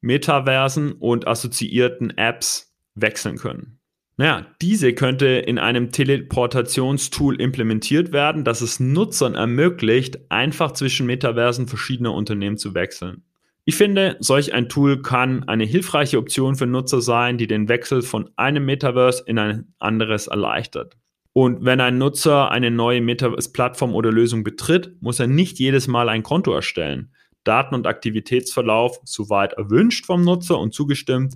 Metaversen 0.00 0.92
und 0.92 1.26
assoziierten 1.26 2.16
Apps 2.16 2.74
wechseln 2.94 3.36
können. 3.36 3.78
Naja, 4.18 4.46
diese 4.62 4.94
könnte 4.94 5.26
in 5.26 5.58
einem 5.58 5.92
Teleportationstool 5.92 7.38
implementiert 7.40 8.12
werden, 8.12 8.44
das 8.44 8.62
es 8.62 8.80
Nutzern 8.80 9.34
ermöglicht, 9.34 10.30
einfach 10.30 10.72
zwischen 10.72 11.06
Metaversen 11.06 11.68
verschiedener 11.68 12.14
Unternehmen 12.14 12.56
zu 12.56 12.74
wechseln. 12.74 13.24
Ich 13.68 13.74
finde, 13.74 14.16
solch 14.20 14.54
ein 14.54 14.68
Tool 14.68 15.02
kann 15.02 15.42
eine 15.48 15.64
hilfreiche 15.64 16.18
Option 16.18 16.54
für 16.54 16.68
Nutzer 16.68 17.00
sein, 17.00 17.36
die 17.36 17.48
den 17.48 17.68
Wechsel 17.68 18.00
von 18.02 18.30
einem 18.36 18.64
Metaverse 18.64 19.24
in 19.26 19.40
ein 19.40 19.74
anderes 19.80 20.28
erleichtert. 20.28 20.96
Und 21.32 21.64
wenn 21.64 21.80
ein 21.80 21.98
Nutzer 21.98 22.52
eine 22.52 22.70
neue 22.70 23.00
Metaverse-Plattform 23.00 23.92
oder 23.92 24.12
Lösung 24.12 24.44
betritt, 24.44 24.94
muss 25.02 25.18
er 25.18 25.26
nicht 25.26 25.58
jedes 25.58 25.88
Mal 25.88 26.08
ein 26.08 26.22
Konto 26.22 26.54
erstellen. 26.54 27.12
Daten- 27.42 27.74
und 27.74 27.88
Aktivitätsverlauf, 27.88 29.00
soweit 29.02 29.54
erwünscht 29.54 30.06
vom 30.06 30.22
Nutzer 30.22 30.60
und 30.60 30.72
zugestimmt, 30.72 31.34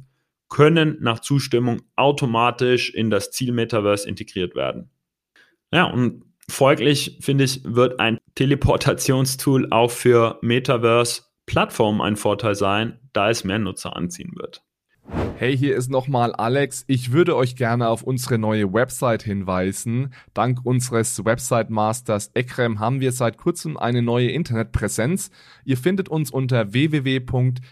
können 0.49 0.99
nach 1.01 1.19
Zustimmung 1.19 1.83
automatisch 1.97 2.95
in 2.95 3.11
das 3.11 3.33
Ziel 3.33 3.51
Metaverse 3.51 4.09
integriert 4.09 4.55
werden. 4.55 4.89
Ja, 5.73 5.87
und 5.87 6.25
folglich 6.49 7.19
finde 7.21 7.43
ich, 7.43 7.65
wird 7.65 7.99
ein 7.99 8.19
Teleportationstool 8.37 9.67
auch 9.73 9.91
für 9.91 10.39
Metaverse 10.43 11.23
Plattformen 11.51 12.01
ein 12.01 12.15
Vorteil 12.15 12.55
sein, 12.55 13.01
da 13.13 13.29
es 13.29 13.43
mehr 13.43 13.59
Nutzer 13.59 13.97
anziehen 13.97 14.31
wird. 14.37 14.63
Hey, 15.35 15.59
hier 15.59 15.75
ist 15.75 15.91
nochmal 15.91 16.33
Alex. 16.33 16.85
Ich 16.87 17.11
würde 17.11 17.35
euch 17.35 17.57
gerne 17.57 17.89
auf 17.89 18.05
unsere 18.05 18.39
neue 18.39 18.73
Website 18.73 19.25
hinweisen. 19.25 20.15
Dank 20.33 20.65
unseres 20.65 21.25
Website-Masters 21.25 22.31
Ekrem 22.35 22.79
haben 22.79 23.01
wir 23.01 23.11
seit 23.11 23.37
kurzem 23.37 23.77
eine 23.77 24.01
neue 24.01 24.31
Internetpräsenz. 24.31 25.33
Ihr 25.65 25.77
findet 25.77 26.09
uns 26.09 26.31
unter 26.31 26.73
www.bfrr.de, 26.73 27.65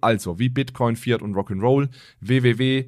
also 0.00 0.38
wie 0.38 0.48
Bitcoin, 0.48 0.96
Fiat 0.96 1.20
und 1.20 1.34
Rock'n'Roll, 1.34 1.90
www.bfrr.de. 2.20 2.86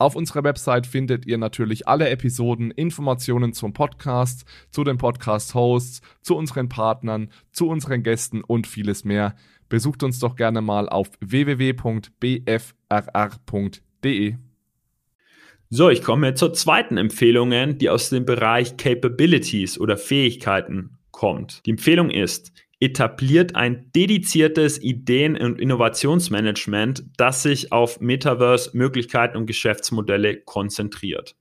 Auf 0.00 0.14
unserer 0.14 0.44
Website 0.44 0.86
findet 0.86 1.26
ihr 1.26 1.38
natürlich 1.38 1.88
alle 1.88 2.08
Episoden, 2.08 2.70
Informationen 2.70 3.52
zum 3.52 3.72
Podcast, 3.72 4.44
zu 4.70 4.84
den 4.84 4.96
Podcast-Hosts, 4.96 6.02
zu 6.22 6.36
unseren 6.36 6.68
Partnern, 6.68 7.32
zu 7.50 7.68
unseren 7.68 8.04
Gästen 8.04 8.44
und 8.44 8.68
vieles 8.68 9.04
mehr. 9.04 9.34
Besucht 9.68 10.04
uns 10.04 10.20
doch 10.20 10.36
gerne 10.36 10.60
mal 10.60 10.88
auf 10.88 11.10
www.bfrr.de. 11.18 11.84
So, 15.70 15.90
ich 15.90 16.02
komme 16.02 16.34
zur 16.34 16.54
zweiten 16.54 16.96
Empfehlung, 16.96 17.76
die 17.76 17.90
aus 17.90 18.08
dem 18.08 18.24
Bereich 18.24 18.76
Capabilities 18.76 19.80
oder 19.80 19.96
Fähigkeiten 19.96 20.96
kommt. 21.10 21.66
Die 21.66 21.70
Empfehlung 21.70 22.10
ist, 22.10 22.52
etabliert 22.80 23.56
ein 23.56 23.90
dediziertes 23.94 24.80
Ideen- 24.80 25.36
und 25.36 25.60
Innovationsmanagement, 25.60 27.04
das 27.16 27.42
sich 27.42 27.72
auf 27.72 28.00
Metaverse-Möglichkeiten 28.00 29.36
und 29.36 29.46
Geschäftsmodelle 29.46 30.40
konzentriert. 30.42 31.36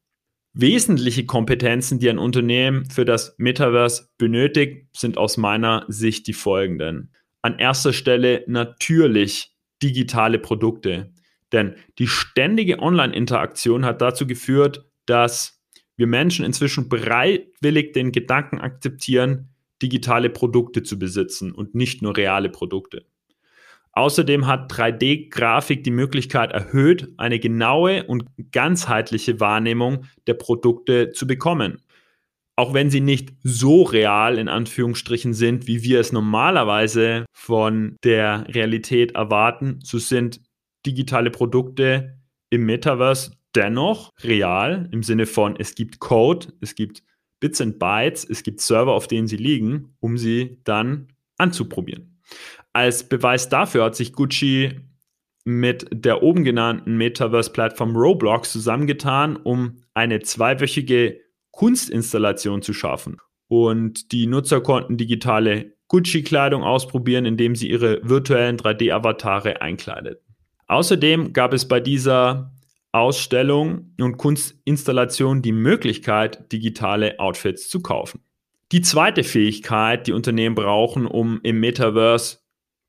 Wesentliche 0.53 1.25
Kompetenzen, 1.25 1.99
die 1.99 2.09
ein 2.09 2.17
Unternehmen 2.17 2.89
für 2.89 3.05
das 3.05 3.35
Metaverse 3.37 4.09
benötigt, 4.17 4.87
sind 4.97 5.17
aus 5.19 5.37
meiner 5.37 5.85
Sicht 5.87 6.25
die 6.25 6.33
folgenden. 6.33 7.13
An 7.43 7.59
erster 7.59 7.93
Stelle 7.93 8.43
natürlich 8.47 9.51
digitale 9.83 10.39
Produkte. 10.39 11.13
Denn 11.51 11.75
die 11.99 12.07
ständige 12.07 12.79
Online-Interaktion 12.79 13.85
hat 13.85 14.01
dazu 14.01 14.25
geführt, 14.25 14.89
dass 15.05 15.63
wir 15.95 16.07
Menschen 16.07 16.43
inzwischen 16.43 16.89
bereitwillig 16.89 17.93
den 17.93 18.11
Gedanken 18.11 18.59
akzeptieren, 18.59 19.49
digitale 19.81 20.29
Produkte 20.29 20.83
zu 20.83 20.97
besitzen 20.99 21.51
und 21.51 21.75
nicht 21.75 22.01
nur 22.01 22.17
reale 22.17 22.49
Produkte. 22.49 23.05
Außerdem 23.97 24.45
hat 24.45 24.71
3D-Grafik 24.71 25.83
die 25.83 25.91
Möglichkeit 25.91 26.51
erhöht, 26.51 27.09
eine 27.17 27.39
genaue 27.39 28.03
und 28.03 28.25
ganzheitliche 28.51 29.39
Wahrnehmung 29.39 30.05
der 30.27 30.35
Produkte 30.35 31.09
zu 31.11 31.25
bekommen. 31.25 31.81
Auch 32.55 32.73
wenn 32.75 32.91
sie 32.91 33.01
nicht 33.01 33.33
so 33.43 33.83
real 33.83 34.37
in 34.37 34.49
Anführungsstrichen 34.49 35.33
sind, 35.33 35.67
wie 35.67 35.83
wir 35.83 35.99
es 35.99 36.11
normalerweise 36.11 37.25
von 37.31 37.97
der 38.03 38.45
Realität 38.49 39.13
erwarten, 39.13 39.79
so 39.83 39.97
sind 39.97 40.41
digitale 40.85 41.31
Produkte 41.31 42.19
im 42.49 42.65
Metaverse 42.65 43.31
dennoch 43.55 44.11
real 44.23 44.89
im 44.91 45.01
Sinne 45.03 45.25
von 45.25 45.55
es 45.57 45.75
gibt 45.75 45.99
Code, 45.99 46.47
es 46.61 46.75
gibt 46.75 47.03
Bits 47.39 47.61
and 47.61 47.79
Bytes, 47.79 48.25
es 48.29 48.43
gibt 48.43 48.61
Server, 48.61 48.93
auf 48.93 49.07
denen 49.07 49.27
sie 49.27 49.37
liegen, 49.37 49.95
um 49.99 50.17
sie 50.17 50.59
dann 50.63 51.07
anzuprobieren. 51.37 52.19
Als 52.73 53.07
Beweis 53.07 53.49
dafür 53.49 53.85
hat 53.85 53.95
sich 53.95 54.13
Gucci 54.13 54.81
mit 55.45 55.87
der 55.91 56.23
oben 56.23 56.43
genannten 56.43 56.97
Metaverse-Plattform 56.97 57.95
Roblox 57.95 58.51
zusammengetan, 58.51 59.37
um 59.37 59.77
eine 59.93 60.19
zweiwöchige 60.19 61.21
Kunstinstallation 61.51 62.61
zu 62.61 62.73
schaffen. 62.73 63.17
Und 63.47 64.11
die 64.11 64.27
Nutzer 64.27 64.59
konnten 64.59 64.97
digitale 64.97 65.77
Gucci-Kleidung 65.87 66.63
ausprobieren, 66.63 67.25
indem 67.25 67.55
sie 67.55 67.69
ihre 67.69 68.01
virtuellen 68.03 68.57
3D-Avatare 68.57 69.61
einkleideten. 69.61 70.35
Außerdem 70.67 71.31
gab 71.31 71.53
es 71.53 71.65
bei 71.65 71.79
dieser 71.79 72.51
Ausstellungen 72.91 73.95
und 73.99 74.17
Kunstinstallationen 74.17 75.41
die 75.41 75.51
Möglichkeit, 75.51 76.51
digitale 76.51 77.19
Outfits 77.19 77.69
zu 77.69 77.81
kaufen. 77.81 78.21
Die 78.71 78.81
zweite 78.81 79.23
Fähigkeit, 79.23 80.07
die 80.07 80.13
Unternehmen 80.13 80.55
brauchen, 80.55 81.05
um 81.05 81.39
im 81.43 81.59
Metaverse 81.59 82.39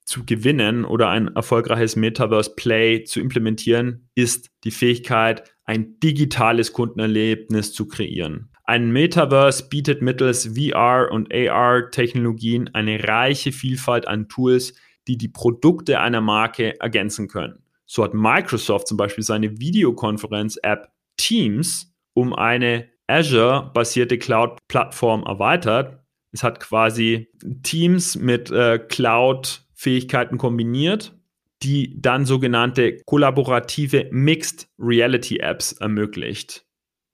zu 0.05 0.25
gewinnen 0.25 0.85
oder 0.85 1.11
ein 1.11 1.29
erfolgreiches 1.29 1.95
Metaverse 1.95 2.55
Play 2.57 3.05
zu 3.05 3.21
implementieren, 3.21 4.09
ist 4.15 4.51
die 4.65 4.71
Fähigkeit, 4.71 5.55
ein 5.65 6.01
digitales 6.01 6.73
Kundenerlebnis 6.73 7.75
zu 7.75 7.87
kreieren. 7.87 8.51
Ein 8.65 8.91
Metaverse 8.91 9.69
bietet 9.69 10.03
mittels 10.03 10.47
VR 10.57 11.11
und 11.13 11.33
AR 11.33 11.91
Technologien 11.91 12.75
eine 12.75 13.07
reiche 13.07 13.53
Vielfalt 13.53 14.09
an 14.09 14.29
Tools, 14.29 14.75
die 15.07 15.19
die 15.19 15.29
Produkte 15.29 16.01
einer 16.01 16.21
Marke 16.21 16.81
ergänzen 16.81 17.29
können. 17.29 17.63
So 17.89 18.05
hat 18.05 18.15
Microsoft 18.15 18.87
zum 18.87 18.99
Beispiel 18.99 19.25
seine 19.25 19.59
Videokonferenz-App 19.59 20.91
Teams 21.17 21.93
um 22.13 22.35
eine 22.35 22.89
Azure-basierte 23.07 24.19
Cloud-Plattform 24.19 25.25
erweitert. 25.25 25.99
Es 26.31 26.43
hat 26.43 26.61
quasi 26.61 27.29
Teams 27.63 28.17
mit 28.17 28.51
äh, 28.51 28.79
Cloud 28.79 29.63
Fähigkeiten 29.75 30.37
kombiniert, 30.37 31.17
die 31.63 31.99
dann 32.01 32.27
sogenannte 32.27 32.99
kollaborative 33.07 34.09
Mixed 34.11 34.69
Reality 34.79 35.39
Apps 35.39 35.73
ermöglicht. 35.73 36.67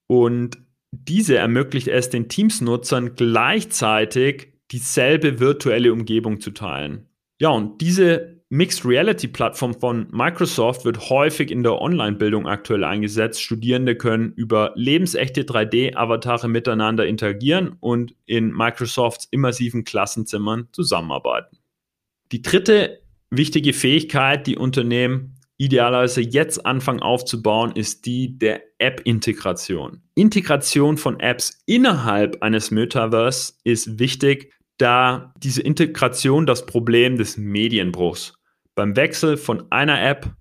Und 0.09 0.59
diese 0.91 1.37
ermöglicht 1.37 1.87
es 1.87 2.11
den 2.11 2.29
Teams-Nutzern 2.29 3.15
gleichzeitig 3.15 4.55
dieselbe 4.73 5.39
virtuelle 5.39 5.93
Umgebung 5.93 6.41
zu 6.41 6.51
teilen. 6.51 7.09
Ja, 7.41 7.51
und 7.51 7.81
diese 7.81 8.34
Mixed 8.55 8.87
Reality 8.87 9.27
Plattform 9.27 9.75
von 9.75 10.07
Microsoft 10.13 10.85
wird 10.85 11.11
häufig 11.11 11.51
in 11.51 11.65
der 11.65 11.81
Online-Bildung 11.81 12.47
aktuell 12.47 12.85
eingesetzt. 12.85 13.43
Studierende 13.43 13.97
können 13.97 14.33
über 14.37 14.71
lebensechte 14.77 15.43
3D-Avatare 15.43 16.47
miteinander 16.47 17.05
interagieren 17.05 17.77
und 17.81 18.15
in 18.27 18.53
Microsofts 18.53 19.27
immersiven 19.33 19.83
Klassenzimmern 19.83 20.69
zusammenarbeiten. 20.71 21.59
Die 22.31 22.43
dritte 22.43 23.01
wichtige 23.29 23.73
Fähigkeit, 23.73 24.47
die 24.47 24.57
Unternehmen 24.57 25.35
idealerweise 25.57 26.21
jetzt 26.21 26.65
anfangen 26.65 27.03
aufzubauen, 27.03 27.73
ist 27.75 28.07
die 28.07 28.39
der 28.39 28.63
App-Integration. 28.79 30.01
Integration 30.15 30.97
von 30.97 31.19
Apps 31.19 31.61
innerhalb 31.67 32.41
eines 32.41 32.71
Metaverse 32.71 33.55
ist 33.65 33.99
wichtig, 33.99 34.53
da 34.79 35.35
diese 35.39 35.63
Integration 35.63 36.47
das 36.47 36.67
Problem 36.67 37.19
des 37.19 37.37
Medienbruchs 37.37 38.35
beim 38.75 38.97
Wechsel 38.97 39.37
von 39.37 39.71
einer 39.71 40.03
App 40.03 40.35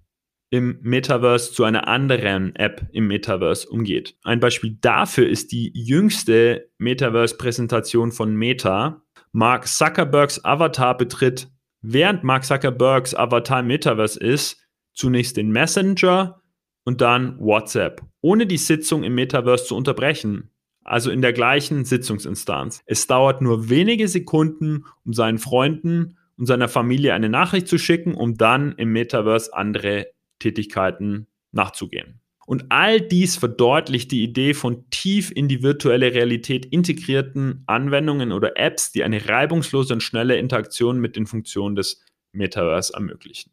im 0.49 0.77
Metaverse 0.81 1.51
zu 1.51 1.63
einer 1.63 1.87
anderen 1.87 2.55
App 2.55 2.87
im 2.91 3.07
Metaverse 3.07 3.67
umgeht. 3.67 4.15
Ein 4.23 4.39
Beispiel 4.39 4.77
dafür 4.81 5.27
ist 5.27 5.51
die 5.51 5.71
jüngste 5.73 6.69
Metaverse-Präsentation 6.77 8.11
von 8.11 8.35
Meta. 8.35 9.01
Mark 9.31 9.67
Zuckerbergs 9.67 10.45
Avatar 10.45 10.95
betritt 10.95 11.49
während 11.81 12.23
Mark 12.23 12.45
Zuckerbergs 12.45 13.15
Avatar 13.15 13.63
Metaverse 13.63 14.19
ist, 14.19 14.61
zunächst 14.93 15.37
den 15.37 15.49
Messenger 15.49 16.39
und 16.83 17.01
dann 17.01 17.39
WhatsApp, 17.39 18.03
ohne 18.21 18.45
die 18.45 18.57
Sitzung 18.57 19.03
im 19.03 19.15
Metaverse 19.15 19.65
zu 19.65 19.75
unterbrechen. 19.75 20.51
Also 20.85 21.11
in 21.11 21.21
der 21.21 21.33
gleichen 21.33 21.85
Sitzungsinstanz. 21.85 22.83
Es 22.85 23.07
dauert 23.07 23.41
nur 23.41 23.69
wenige 23.69 24.07
Sekunden, 24.07 24.85
um 25.05 25.13
seinen 25.13 25.37
Freunden 25.37 26.17
und 26.37 26.45
seiner 26.45 26.67
Familie 26.67 27.13
eine 27.13 27.29
Nachricht 27.29 27.67
zu 27.67 27.77
schicken, 27.77 28.15
um 28.15 28.35
dann 28.37 28.73
im 28.73 28.91
Metaverse 28.91 29.53
andere 29.53 30.07
Tätigkeiten 30.39 31.27
nachzugehen. 31.51 32.19
Und 32.45 32.65
all 32.69 32.99
dies 32.99 33.37
verdeutlicht 33.37 34.11
die 34.11 34.23
Idee 34.23 34.53
von 34.53 34.89
tief 34.89 35.31
in 35.33 35.47
die 35.47 35.63
virtuelle 35.63 36.13
Realität 36.13 36.65
integrierten 36.65 37.63
Anwendungen 37.67 38.33
oder 38.33 38.57
Apps, 38.57 38.91
die 38.91 39.03
eine 39.03 39.29
reibungslose 39.29 39.93
und 39.93 40.03
schnelle 40.03 40.35
Interaktion 40.35 40.99
mit 40.99 41.15
den 41.15 41.25
Funktionen 41.25 41.77
des 41.77 42.03
Metaverse 42.33 42.93
ermöglichen. 42.93 43.52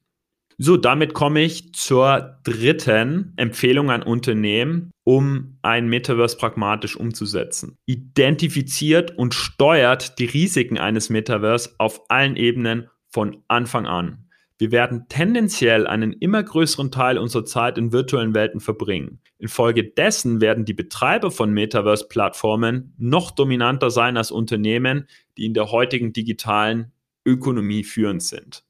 So, 0.63 0.77
damit 0.77 1.15
komme 1.15 1.41
ich 1.41 1.73
zur 1.73 2.39
dritten 2.45 3.33
Empfehlung 3.37 3.91
an 3.91 4.03
Unternehmen, 4.03 4.91
um 5.05 5.57
ein 5.63 5.89
Metaverse 5.89 6.37
pragmatisch 6.37 6.97
umzusetzen. 6.97 7.79
Identifiziert 7.87 9.17
und 9.17 9.33
steuert 9.33 10.19
die 10.19 10.27
Risiken 10.27 10.77
eines 10.77 11.09
Metaverse 11.09 11.71
auf 11.79 12.03
allen 12.11 12.37
Ebenen 12.37 12.91
von 13.09 13.43
Anfang 13.49 13.87
an. 13.87 14.27
Wir 14.59 14.71
werden 14.71 15.07
tendenziell 15.09 15.87
einen 15.87 16.13
immer 16.13 16.43
größeren 16.43 16.91
Teil 16.91 17.17
unserer 17.17 17.47
Zeit 17.47 17.79
in 17.79 17.93
virtuellen 17.95 18.35
Welten 18.35 18.61
verbringen. 18.61 19.23
Infolgedessen 19.39 20.43
werden 20.43 20.67
die 20.67 20.75
Betreiber 20.75 21.31
von 21.31 21.55
Metaverse-Plattformen 21.55 22.93
noch 22.99 23.31
dominanter 23.31 23.89
sein 23.89 24.19
als 24.19 24.31
Unternehmen, 24.31 25.07
die 25.39 25.47
in 25.47 25.55
der 25.55 25.73
heutigen 25.73 26.13
digitalen 26.13 26.93
Ökonomie 27.25 27.83
führend 27.83 28.23
sind. 28.23 28.63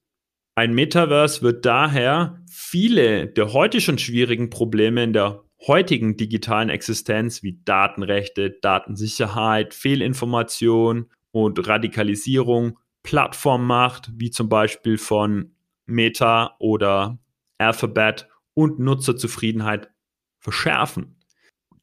Ein 0.60 0.74
Metaverse 0.74 1.40
wird 1.40 1.64
daher 1.64 2.38
viele 2.50 3.26
der 3.28 3.54
heute 3.54 3.80
schon 3.80 3.96
schwierigen 3.96 4.50
Probleme 4.50 5.02
in 5.02 5.14
der 5.14 5.42
heutigen 5.66 6.18
digitalen 6.18 6.68
Existenz 6.68 7.42
wie 7.42 7.62
Datenrechte, 7.64 8.58
Datensicherheit, 8.60 9.72
Fehlinformation 9.72 11.06
und 11.30 11.66
Radikalisierung 11.66 12.78
Plattformmacht, 13.02 14.10
wie 14.14 14.30
zum 14.30 14.50
Beispiel 14.50 14.98
von 14.98 15.54
Meta 15.86 16.56
oder 16.58 17.18
Alphabet 17.56 18.28
und 18.52 18.78
Nutzerzufriedenheit 18.80 19.88
verschärfen. 20.40 21.16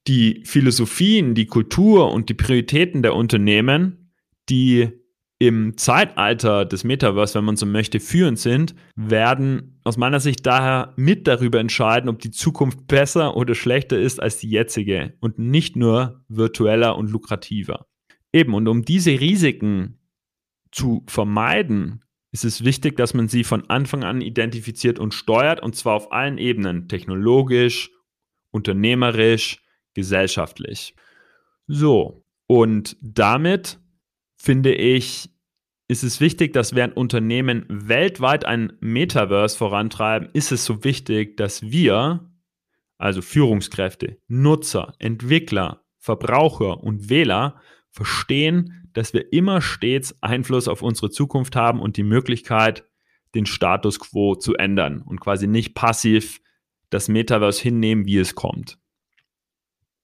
Die 0.06 0.44
Philosophien, 0.46 1.34
die 1.34 1.48
Kultur 1.48 2.12
und 2.12 2.30
die 2.30 2.36
Prioritäten 2.36 3.02
der 3.02 3.16
Unternehmen, 3.16 4.12
die 4.50 4.92
im 5.40 5.78
Zeitalter 5.78 6.66
des 6.66 6.84
Metaverse, 6.84 7.36
wenn 7.36 7.46
man 7.46 7.58
so 7.58 7.66
möchte, 7.66 8.00
führend 8.00 8.40
sind, 8.40 8.74
werden 8.96 9.80
aus 9.84 9.98
meiner 9.98 10.20
Sicht 10.20 10.46
daher 10.46 10.94
mit 10.96 11.28
darüber 11.28 11.60
entscheiden, 11.60 12.10
ob 12.10 12.20
die 12.20 12.32
Zukunft 12.32 12.88
besser 12.88 13.38
oder 13.38 13.54
schlechter 13.54 14.00
ist 14.00 14.22
als 14.22 14.40
die 14.40 14.50
jetzige 14.50 15.14
und 15.20 15.38
nicht 15.38 15.76
nur 15.76 16.24
virtueller 16.28 16.98
und 16.98 17.12
lukrativer. 17.12 17.86
Eben, 18.34 18.54
und 18.56 18.68
um 18.68 18.84
diese 18.84 19.12
Risiken 19.12 20.00
zu 20.72 21.04
vermeiden, 21.08 22.04
ist 22.32 22.44
es 22.44 22.64
wichtig, 22.64 22.98
dass 22.98 23.14
man 23.14 23.28
sie 23.28 23.44
von 23.44 23.70
Anfang 23.70 24.04
an 24.04 24.22
identifiziert 24.22 25.00
und 25.00 25.14
steuert, 25.14 25.62
und 25.62 25.76
zwar 25.76 25.96
auf 25.96 26.12
allen 26.12 26.38
Ebenen, 26.38 26.88
technologisch, 26.88 27.92
unternehmerisch, 28.52 29.64
gesellschaftlich. 29.94 30.96
So, 31.68 32.26
und 32.48 32.98
damit 33.02 33.80
finde 34.38 34.74
ich, 34.74 35.30
ist 35.90 36.04
es 36.04 36.22
wichtig, 36.22 36.54
dass 36.54 36.76
während 36.76 36.96
Unternehmen 36.96 37.66
weltweit 37.70 38.46
ein 38.46 38.74
Metaverse 38.80 39.58
vorantreiben, 39.58 40.30
ist 40.34 40.52
es 40.52 40.66
so 40.66 40.84
wichtig, 40.84 41.38
dass 41.38 41.64
wir, 41.64 42.30
also 42.98 43.22
Führungskräfte, 43.22 44.18
Nutzer, 44.28 44.94
Entwickler, 45.00 45.84
Verbraucher 45.98 46.84
und 46.84 47.10
Wähler, 47.10 47.62
verstehen, 47.90 48.90
dass 48.94 49.14
wir 49.14 49.32
immer 49.34 49.62
stets 49.62 50.22
Einfluss 50.22 50.68
auf 50.68 50.82
unsere 50.82 51.10
Zukunft 51.10 51.56
haben 51.56 51.82
und 51.82 51.98
die 51.98 52.04
Möglichkeit, 52.04 52.86
den 53.36 53.46
Status 53.46 54.00
quo 54.00 54.36
zu 54.36 54.56
ändern 54.56 55.02
und 55.02 55.20
quasi 55.20 55.48
nicht 55.48 55.74
passiv 55.74 56.42
das 56.90 57.08
Metaverse 57.08 57.62
hinnehmen, 57.62 58.06
wie 58.06 58.18
es 58.18 58.36
kommt. 58.36 58.78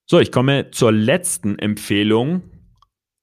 So, 0.05 0.19
ich 0.19 0.31
komme 0.31 0.71
zur 0.71 0.91
letzten 0.91 1.57
Empfehlung 1.57 2.43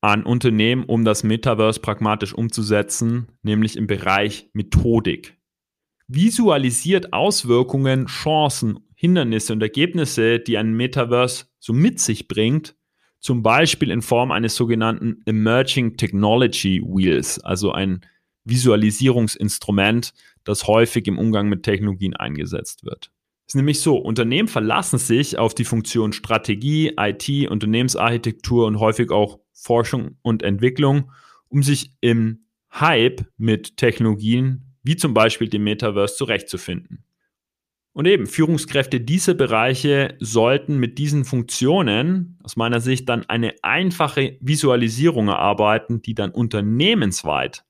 an 0.01 0.25
Unternehmen, 0.25 0.85
um 0.85 1.05
das 1.05 1.23
Metaverse 1.23 1.81
pragmatisch 1.81 2.35
umzusetzen, 2.35 3.29
nämlich 3.43 3.77
im 3.77 3.87
Bereich 3.87 4.49
Methodik. 4.53 5.37
Visualisiert 6.09 7.13
Auswirkungen, 7.13 8.07
Chancen, 8.07 8.81
Hindernisse 8.95 9.53
und 9.53 9.63
Ergebnisse, 9.63 10.41
die 10.41 10.59
ein 10.59 10.73
Metaverse 10.73 11.47
so 11.59 11.73
mit 11.73 12.01
sich 12.01 12.29
bringt 12.29 12.75
zum 13.21 13.43
Beispiel 13.43 13.91
in 13.91 14.03
Form 14.03 14.33
eines 14.33 14.57
sogenannten 14.57 15.23
Emerging 15.27 15.97
Technology 15.97 16.83
Wheels, 16.83 17.39
also 17.41 17.71
ein 17.73 18.01
Visualisierungsinstrument, 18.45 20.15
das 20.45 20.67
häufig 20.67 21.07
im 21.07 21.19
Umgang 21.19 21.49
mit 21.49 21.63
Technologien 21.63 22.17
eingesetzt 22.17 22.85
wird. 22.85 23.13
Ist 23.51 23.57
nämlich 23.57 23.81
so, 23.81 23.97
Unternehmen 23.97 24.47
verlassen 24.47 25.01
sich 25.01 25.37
auf 25.37 25.57
die 25.57 25.65
Funktion 25.65 26.13
Strategie, 26.13 26.93
IT, 26.97 27.51
Unternehmensarchitektur 27.51 28.65
und 28.65 28.79
häufig 28.79 29.11
auch 29.11 29.41
Forschung 29.53 30.19
und 30.23 30.45
Entwicklung, 30.45 31.11
um 31.49 31.65
sich 31.65 31.91
im 32.01 32.45
Hype 32.73 33.27
mit 33.39 33.77
Technologien 33.77 34.77
wie 34.85 34.95
zum 34.95 35.15
Beispiel 35.15 35.49
dem 35.49 35.65
Metaverse 35.65 36.15
zurechtzufinden. 36.15 37.03
Und 37.93 38.07
eben, 38.07 38.29
Führungskräfte 38.29 39.01
dieser 39.01 39.35
Bereiche 39.35 40.17
sollten 40.21 40.79
mit 40.79 40.99
diesen 40.99 41.25
Funktionen 41.25 42.39
aus 42.45 42.55
meiner 42.55 42.79
Sicht 42.79 43.09
dann 43.09 43.29
eine 43.29 43.55
einfache 43.63 44.39
Visualisierung 44.41 45.27
erarbeiten, 45.27 46.03
die 46.03 46.15
dann 46.15 46.31
unternehmensweit 46.31 47.65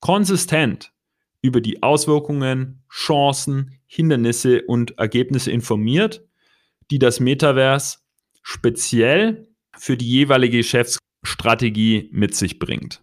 konsistent 0.00 0.94
über 1.42 1.60
die 1.60 1.82
Auswirkungen, 1.82 2.82
Chancen, 2.90 3.78
Hindernisse 3.86 4.62
und 4.62 4.98
Ergebnisse 4.98 5.50
informiert, 5.50 6.26
die 6.90 6.98
das 6.98 7.20
Metaverse 7.20 7.98
speziell 8.42 9.48
für 9.76 9.96
die 9.96 10.08
jeweilige 10.08 10.58
Geschäftsstrategie 10.58 12.08
mit 12.12 12.34
sich 12.34 12.58
bringt. 12.58 13.02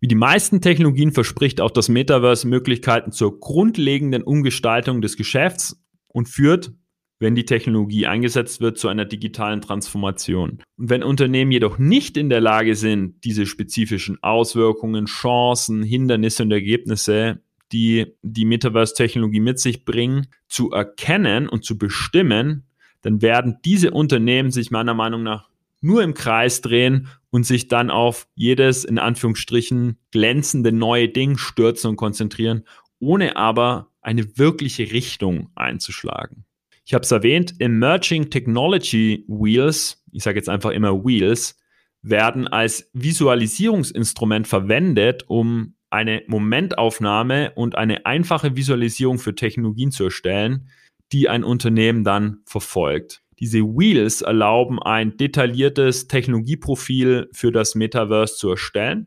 Wie 0.00 0.08
die 0.08 0.14
meisten 0.14 0.60
Technologien 0.60 1.12
verspricht 1.12 1.60
auch 1.60 1.70
das 1.70 1.88
Metaverse 1.88 2.46
Möglichkeiten 2.46 3.12
zur 3.12 3.40
grundlegenden 3.40 4.22
Umgestaltung 4.22 5.00
des 5.00 5.16
Geschäfts 5.16 5.84
und 6.06 6.28
führt, 6.28 6.72
wenn 7.18 7.34
die 7.34 7.44
Technologie 7.44 8.06
eingesetzt 8.06 8.60
wird, 8.60 8.78
zu 8.78 8.86
einer 8.86 9.04
digitalen 9.04 9.60
Transformation. 9.60 10.62
Und 10.76 10.90
wenn 10.90 11.02
Unternehmen 11.02 11.50
jedoch 11.50 11.78
nicht 11.78 12.16
in 12.16 12.30
der 12.30 12.40
Lage 12.40 12.76
sind, 12.76 13.24
diese 13.24 13.44
spezifischen 13.44 14.22
Auswirkungen, 14.22 15.06
Chancen, 15.06 15.82
Hindernisse 15.82 16.44
und 16.44 16.52
Ergebnisse, 16.52 17.42
die 17.72 18.14
die 18.22 18.44
Metaverse-Technologie 18.44 19.40
mit 19.40 19.58
sich 19.58 19.84
bringen, 19.84 20.28
zu 20.48 20.70
erkennen 20.70 21.48
und 21.48 21.64
zu 21.64 21.78
bestimmen, 21.78 22.64
dann 23.02 23.22
werden 23.22 23.58
diese 23.64 23.90
Unternehmen 23.90 24.50
sich 24.50 24.70
meiner 24.70 24.94
Meinung 24.94 25.22
nach 25.22 25.48
nur 25.80 26.02
im 26.02 26.14
Kreis 26.14 26.60
drehen 26.60 27.08
und 27.30 27.44
sich 27.44 27.68
dann 27.68 27.90
auf 27.90 28.26
jedes 28.34 28.84
in 28.84 28.98
Anführungsstrichen 28.98 29.98
glänzende 30.10 30.72
neue 30.72 31.08
Ding 31.08 31.38
stürzen 31.38 31.90
und 31.90 31.96
konzentrieren, 31.96 32.64
ohne 32.98 33.36
aber 33.36 33.92
eine 34.00 34.38
wirkliche 34.38 34.90
Richtung 34.90 35.50
einzuschlagen. 35.54 36.44
Ich 36.84 36.94
habe 36.94 37.02
es 37.02 37.10
erwähnt, 37.10 37.54
Emerging 37.60 38.30
Technology 38.30 39.24
Wheels, 39.28 40.02
ich 40.10 40.22
sage 40.22 40.38
jetzt 40.38 40.48
einfach 40.48 40.70
immer 40.70 41.04
Wheels, 41.04 41.58
werden 42.02 42.48
als 42.48 42.90
Visualisierungsinstrument 42.94 44.48
verwendet, 44.48 45.24
um 45.28 45.74
eine 45.90 46.22
Momentaufnahme 46.26 47.52
und 47.54 47.76
eine 47.76 48.06
einfache 48.06 48.56
Visualisierung 48.56 49.18
für 49.18 49.34
Technologien 49.34 49.90
zu 49.90 50.04
erstellen, 50.04 50.68
die 51.12 51.28
ein 51.28 51.44
Unternehmen 51.44 52.04
dann 52.04 52.40
verfolgt. 52.44 53.22
Diese 53.38 53.60
Wheels 53.60 54.20
erlauben 54.22 54.82
ein 54.82 55.16
detailliertes 55.16 56.08
Technologieprofil 56.08 57.28
für 57.32 57.52
das 57.52 57.74
Metaverse 57.74 58.36
zu 58.36 58.50
erstellen. 58.50 59.06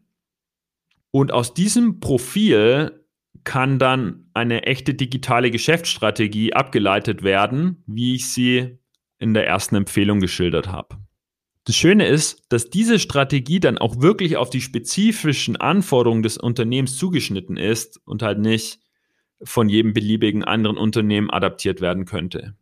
Und 1.11 1.31
aus 1.33 1.53
diesem 1.53 1.99
Profil 1.99 3.05
kann 3.43 3.77
dann 3.79 4.29
eine 4.33 4.63
echte 4.63 4.93
digitale 4.93 5.51
Geschäftsstrategie 5.51 6.53
abgeleitet 6.53 7.23
werden, 7.23 7.83
wie 7.87 8.15
ich 8.15 8.31
sie 8.31 8.79
in 9.19 9.33
der 9.33 9.47
ersten 9.47 9.75
Empfehlung 9.75 10.19
geschildert 10.19 10.69
habe. 10.69 10.97
Das 11.63 11.75
Schöne 11.75 12.07
ist, 12.07 12.43
dass 12.49 12.69
diese 12.69 12.97
Strategie 12.97 13.59
dann 13.59 13.77
auch 13.77 14.01
wirklich 14.01 14.35
auf 14.37 14.49
die 14.49 14.61
spezifischen 14.61 15.57
Anforderungen 15.57 16.23
des 16.23 16.37
Unternehmens 16.37 16.97
zugeschnitten 16.97 17.57
ist 17.57 17.99
und 18.05 18.23
halt 18.23 18.39
nicht 18.39 18.79
von 19.43 19.69
jedem 19.69 19.93
beliebigen 19.93 20.43
anderen 20.43 20.77
Unternehmen 20.77 21.29
adaptiert 21.29 21.81
werden 21.81 22.05
könnte. 22.05 22.55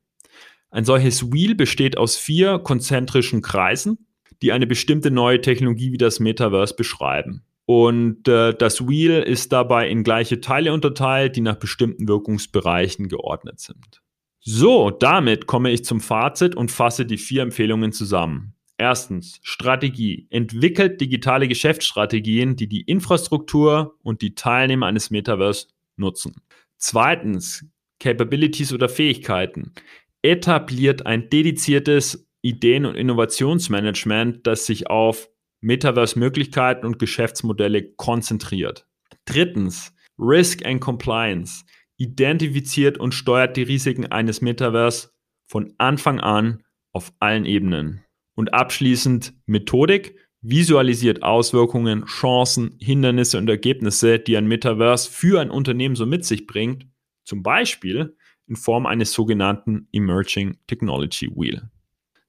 Ein 0.70 0.86
solches 0.86 1.32
Wheel 1.32 1.56
besteht 1.56 1.98
aus 1.98 2.18
vier 2.18 2.60
konzentrischen 2.60 3.42
Kreisen, 3.42 4.08
die 4.42 4.52
eine 4.52 4.68
bestimmte 4.68 5.12
neue 5.12 5.42
Technologie 5.42 5.92
wie 5.92 5.98
das 5.98 6.20
Metaverse 6.20 6.76
beschreiben. 6.76 7.44
Und 7.66 8.28
äh, 8.28 8.54
das 8.54 8.88
Wheel 8.88 9.22
ist 9.22 9.52
dabei 9.52 9.90
in 9.90 10.04
gleiche 10.04 10.42
Teile 10.42 10.74
unterteilt, 10.74 11.36
die 11.36 11.42
nach 11.42 11.58
bestimmten 11.58 12.08
Wirkungsbereichen 12.08 13.10
geordnet 13.10 13.60
sind. 13.60 14.02
So, 14.40 14.90
damit 14.90 15.46
komme 15.46 15.72
ich 15.72 15.86
zum 15.86 16.02
Fazit 16.02 16.56
und 16.56 16.72
fasse 16.72 17.06
die 17.06 17.18
vier 17.18 17.44
Empfehlungen 17.44 17.92
zusammen. 17.92 18.56
Erstens, 18.80 19.42
Strategie. 19.44 20.26
Entwickelt 20.30 21.02
digitale 21.02 21.50
Geschäftsstrategien, 21.50 22.56
die 22.56 22.68
die 22.68 22.82
Infrastruktur 22.82 23.98
und 24.04 24.22
die 24.22 24.36
Teilnehmer 24.36 24.86
eines 24.86 25.12
Metaverse 25.12 25.68
nutzen. 25.98 26.42
Zweitens, 26.78 27.66
Capabilities 28.00 28.72
oder 28.72 28.88
Fähigkeiten 28.88 29.74
etabliert 30.22 31.06
ein 31.06 31.30
dediziertes 31.30 32.26
Ideen- 32.42 32.86
und 32.86 32.96
Innovationsmanagement, 32.96 34.48
das 34.48 34.66
sich 34.66 34.90
auf 34.90 35.30
Metaverse-Möglichkeiten 35.60 36.86
und 36.86 37.00
Geschäftsmodelle 37.00 37.92
konzentriert. 37.98 38.88
Drittens, 39.26 39.94
Risk 40.18 40.66
and 40.66 40.80
Compliance 40.80 41.66
identifiziert 41.98 42.98
und 42.98 43.14
steuert 43.14 43.58
die 43.58 43.64
Risiken 43.64 44.06
eines 44.06 44.40
Metaverse 44.40 45.10
von 45.48 45.74
Anfang 45.80 46.22
an 46.22 46.64
auf 46.94 47.12
allen 47.20 47.44
Ebenen. 47.44 48.06
Und 48.40 48.54
abschließend 48.54 49.34
Methodik 49.48 50.16
visualisiert 50.40 51.24
Auswirkungen, 51.24 52.06
Chancen, 52.06 52.78
Hindernisse 52.80 53.38
und 53.38 53.50
Ergebnisse, 53.50 54.18
die 54.18 54.38
ein 54.38 54.48
Metaverse 54.48 55.12
für 55.12 55.42
ein 55.42 55.52
Unternehmen 55.52 55.98
so 55.98 56.06
mit 56.06 56.24
sich 56.24 56.48
bringt, 56.48 56.88
zum 57.26 57.44
Beispiel 57.44 58.16
in 58.48 58.56
Form 58.56 58.86
eines 58.86 59.12
sogenannten 59.12 59.90
Emerging 59.92 60.56
Technology 60.68 61.30
Wheel. 61.36 61.70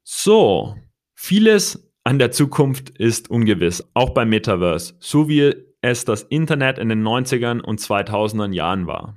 So, 0.02 0.74
vieles 1.14 1.88
an 2.02 2.18
der 2.18 2.32
Zukunft 2.32 2.90
ist 2.90 3.30
ungewiss, 3.30 3.88
auch 3.94 4.10
beim 4.10 4.30
Metaverse, 4.30 4.94
so 4.98 5.28
wie 5.28 5.54
es 5.80 6.04
das 6.04 6.24
Internet 6.24 6.80
in 6.80 6.88
den 6.88 7.06
90ern 7.06 7.60
und 7.60 7.78
2000er 7.78 8.52
Jahren 8.52 8.88
war. 8.88 9.16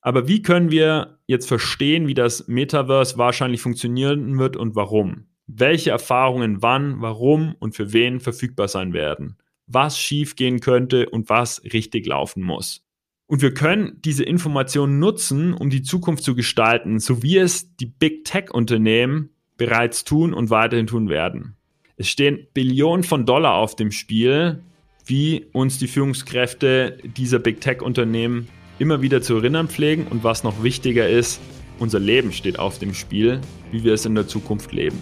Aber 0.00 0.28
wie 0.28 0.42
können 0.42 0.70
wir 0.70 1.18
jetzt 1.26 1.48
verstehen, 1.48 2.06
wie 2.06 2.14
das 2.14 2.46
Metaverse 2.46 3.18
wahrscheinlich 3.18 3.60
funktionieren 3.60 4.38
wird 4.38 4.56
und 4.56 4.76
warum? 4.76 5.27
Welche 5.50 5.90
Erfahrungen 5.90 6.60
wann, 6.60 7.00
warum 7.00 7.56
und 7.58 7.74
für 7.74 7.94
wen 7.94 8.20
verfügbar 8.20 8.68
sein 8.68 8.92
werden? 8.92 9.38
Was 9.66 9.98
schiefgehen 9.98 10.60
könnte 10.60 11.08
und 11.08 11.30
was 11.30 11.62
richtig 11.64 12.06
laufen 12.06 12.42
muss? 12.42 12.84
Und 13.26 13.40
wir 13.40 13.54
können 13.54 13.98
diese 14.04 14.24
Informationen 14.24 14.98
nutzen, 14.98 15.54
um 15.54 15.70
die 15.70 15.82
Zukunft 15.82 16.22
zu 16.22 16.34
gestalten, 16.34 16.98
so 16.98 17.22
wie 17.22 17.38
es 17.38 17.74
die 17.76 17.86
Big 17.86 18.26
Tech-Unternehmen 18.26 19.30
bereits 19.56 20.04
tun 20.04 20.34
und 20.34 20.50
weiterhin 20.50 20.86
tun 20.86 21.08
werden. 21.08 21.56
Es 21.96 22.08
stehen 22.10 22.46
Billionen 22.52 23.02
von 23.02 23.24
Dollar 23.24 23.54
auf 23.54 23.74
dem 23.74 23.90
Spiel, 23.90 24.62
wie 25.06 25.46
uns 25.52 25.78
die 25.78 25.88
Führungskräfte 25.88 26.98
dieser 27.02 27.38
Big 27.38 27.62
Tech-Unternehmen 27.62 28.48
immer 28.78 29.00
wieder 29.00 29.22
zu 29.22 29.36
erinnern 29.36 29.68
pflegen 29.68 30.06
und 30.08 30.24
was 30.24 30.44
noch 30.44 30.62
wichtiger 30.62 31.08
ist, 31.08 31.40
unser 31.78 32.00
Leben 32.00 32.32
steht 32.32 32.58
auf 32.58 32.78
dem 32.78 32.92
Spiel, 32.92 33.40
wie 33.72 33.82
wir 33.82 33.94
es 33.94 34.04
in 34.04 34.14
der 34.14 34.28
Zukunft 34.28 34.72
leben. 34.72 34.98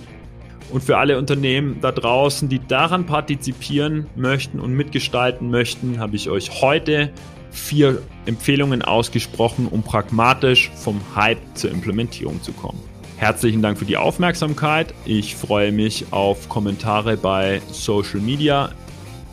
Und 0.71 0.83
für 0.83 0.99
alle 0.99 1.19
Unternehmen 1.19 1.79
da 1.81 1.93
draußen, 1.93 2.49
die 2.49 2.61
daran 2.67 3.07
partizipieren 3.07 4.07
möchten 4.17 4.61
und 4.61 4.73
mitgestalten 4.73 5.51
möchten, 5.51 6.01
habe 6.01 6.17
ich 6.17 6.29
euch 6.29 6.61
heute 6.61 7.11
vier 7.51 8.03
Empfehlungen 8.27 8.83
ausgesprochen, 8.83 9.69
um 9.69 9.83
pragmatisch 9.83 10.71
vom 10.75 11.01
Hype 11.15 11.39
zur 11.55 11.71
Implementierung 11.71 12.43
zu 12.43 12.53
kommen. 12.53 12.81
Herzlichen 13.17 13.63
Dank 13.63 13.79
für 13.79 13.87
die 13.87 13.97
Aufmerksamkeit. 13.97 14.93
Ich 15.07 15.37
freue 15.37 15.73
mich 15.73 16.07
auf 16.11 16.49
Kommentare 16.49 17.17
bei 17.17 17.63
Social 17.71 18.21
Media 18.21 18.71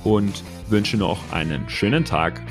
und 0.05 0.43
wünsche 0.69 0.95
noch 0.95 1.19
einen 1.31 1.69
schönen 1.69 2.05
Tag. 2.05 2.41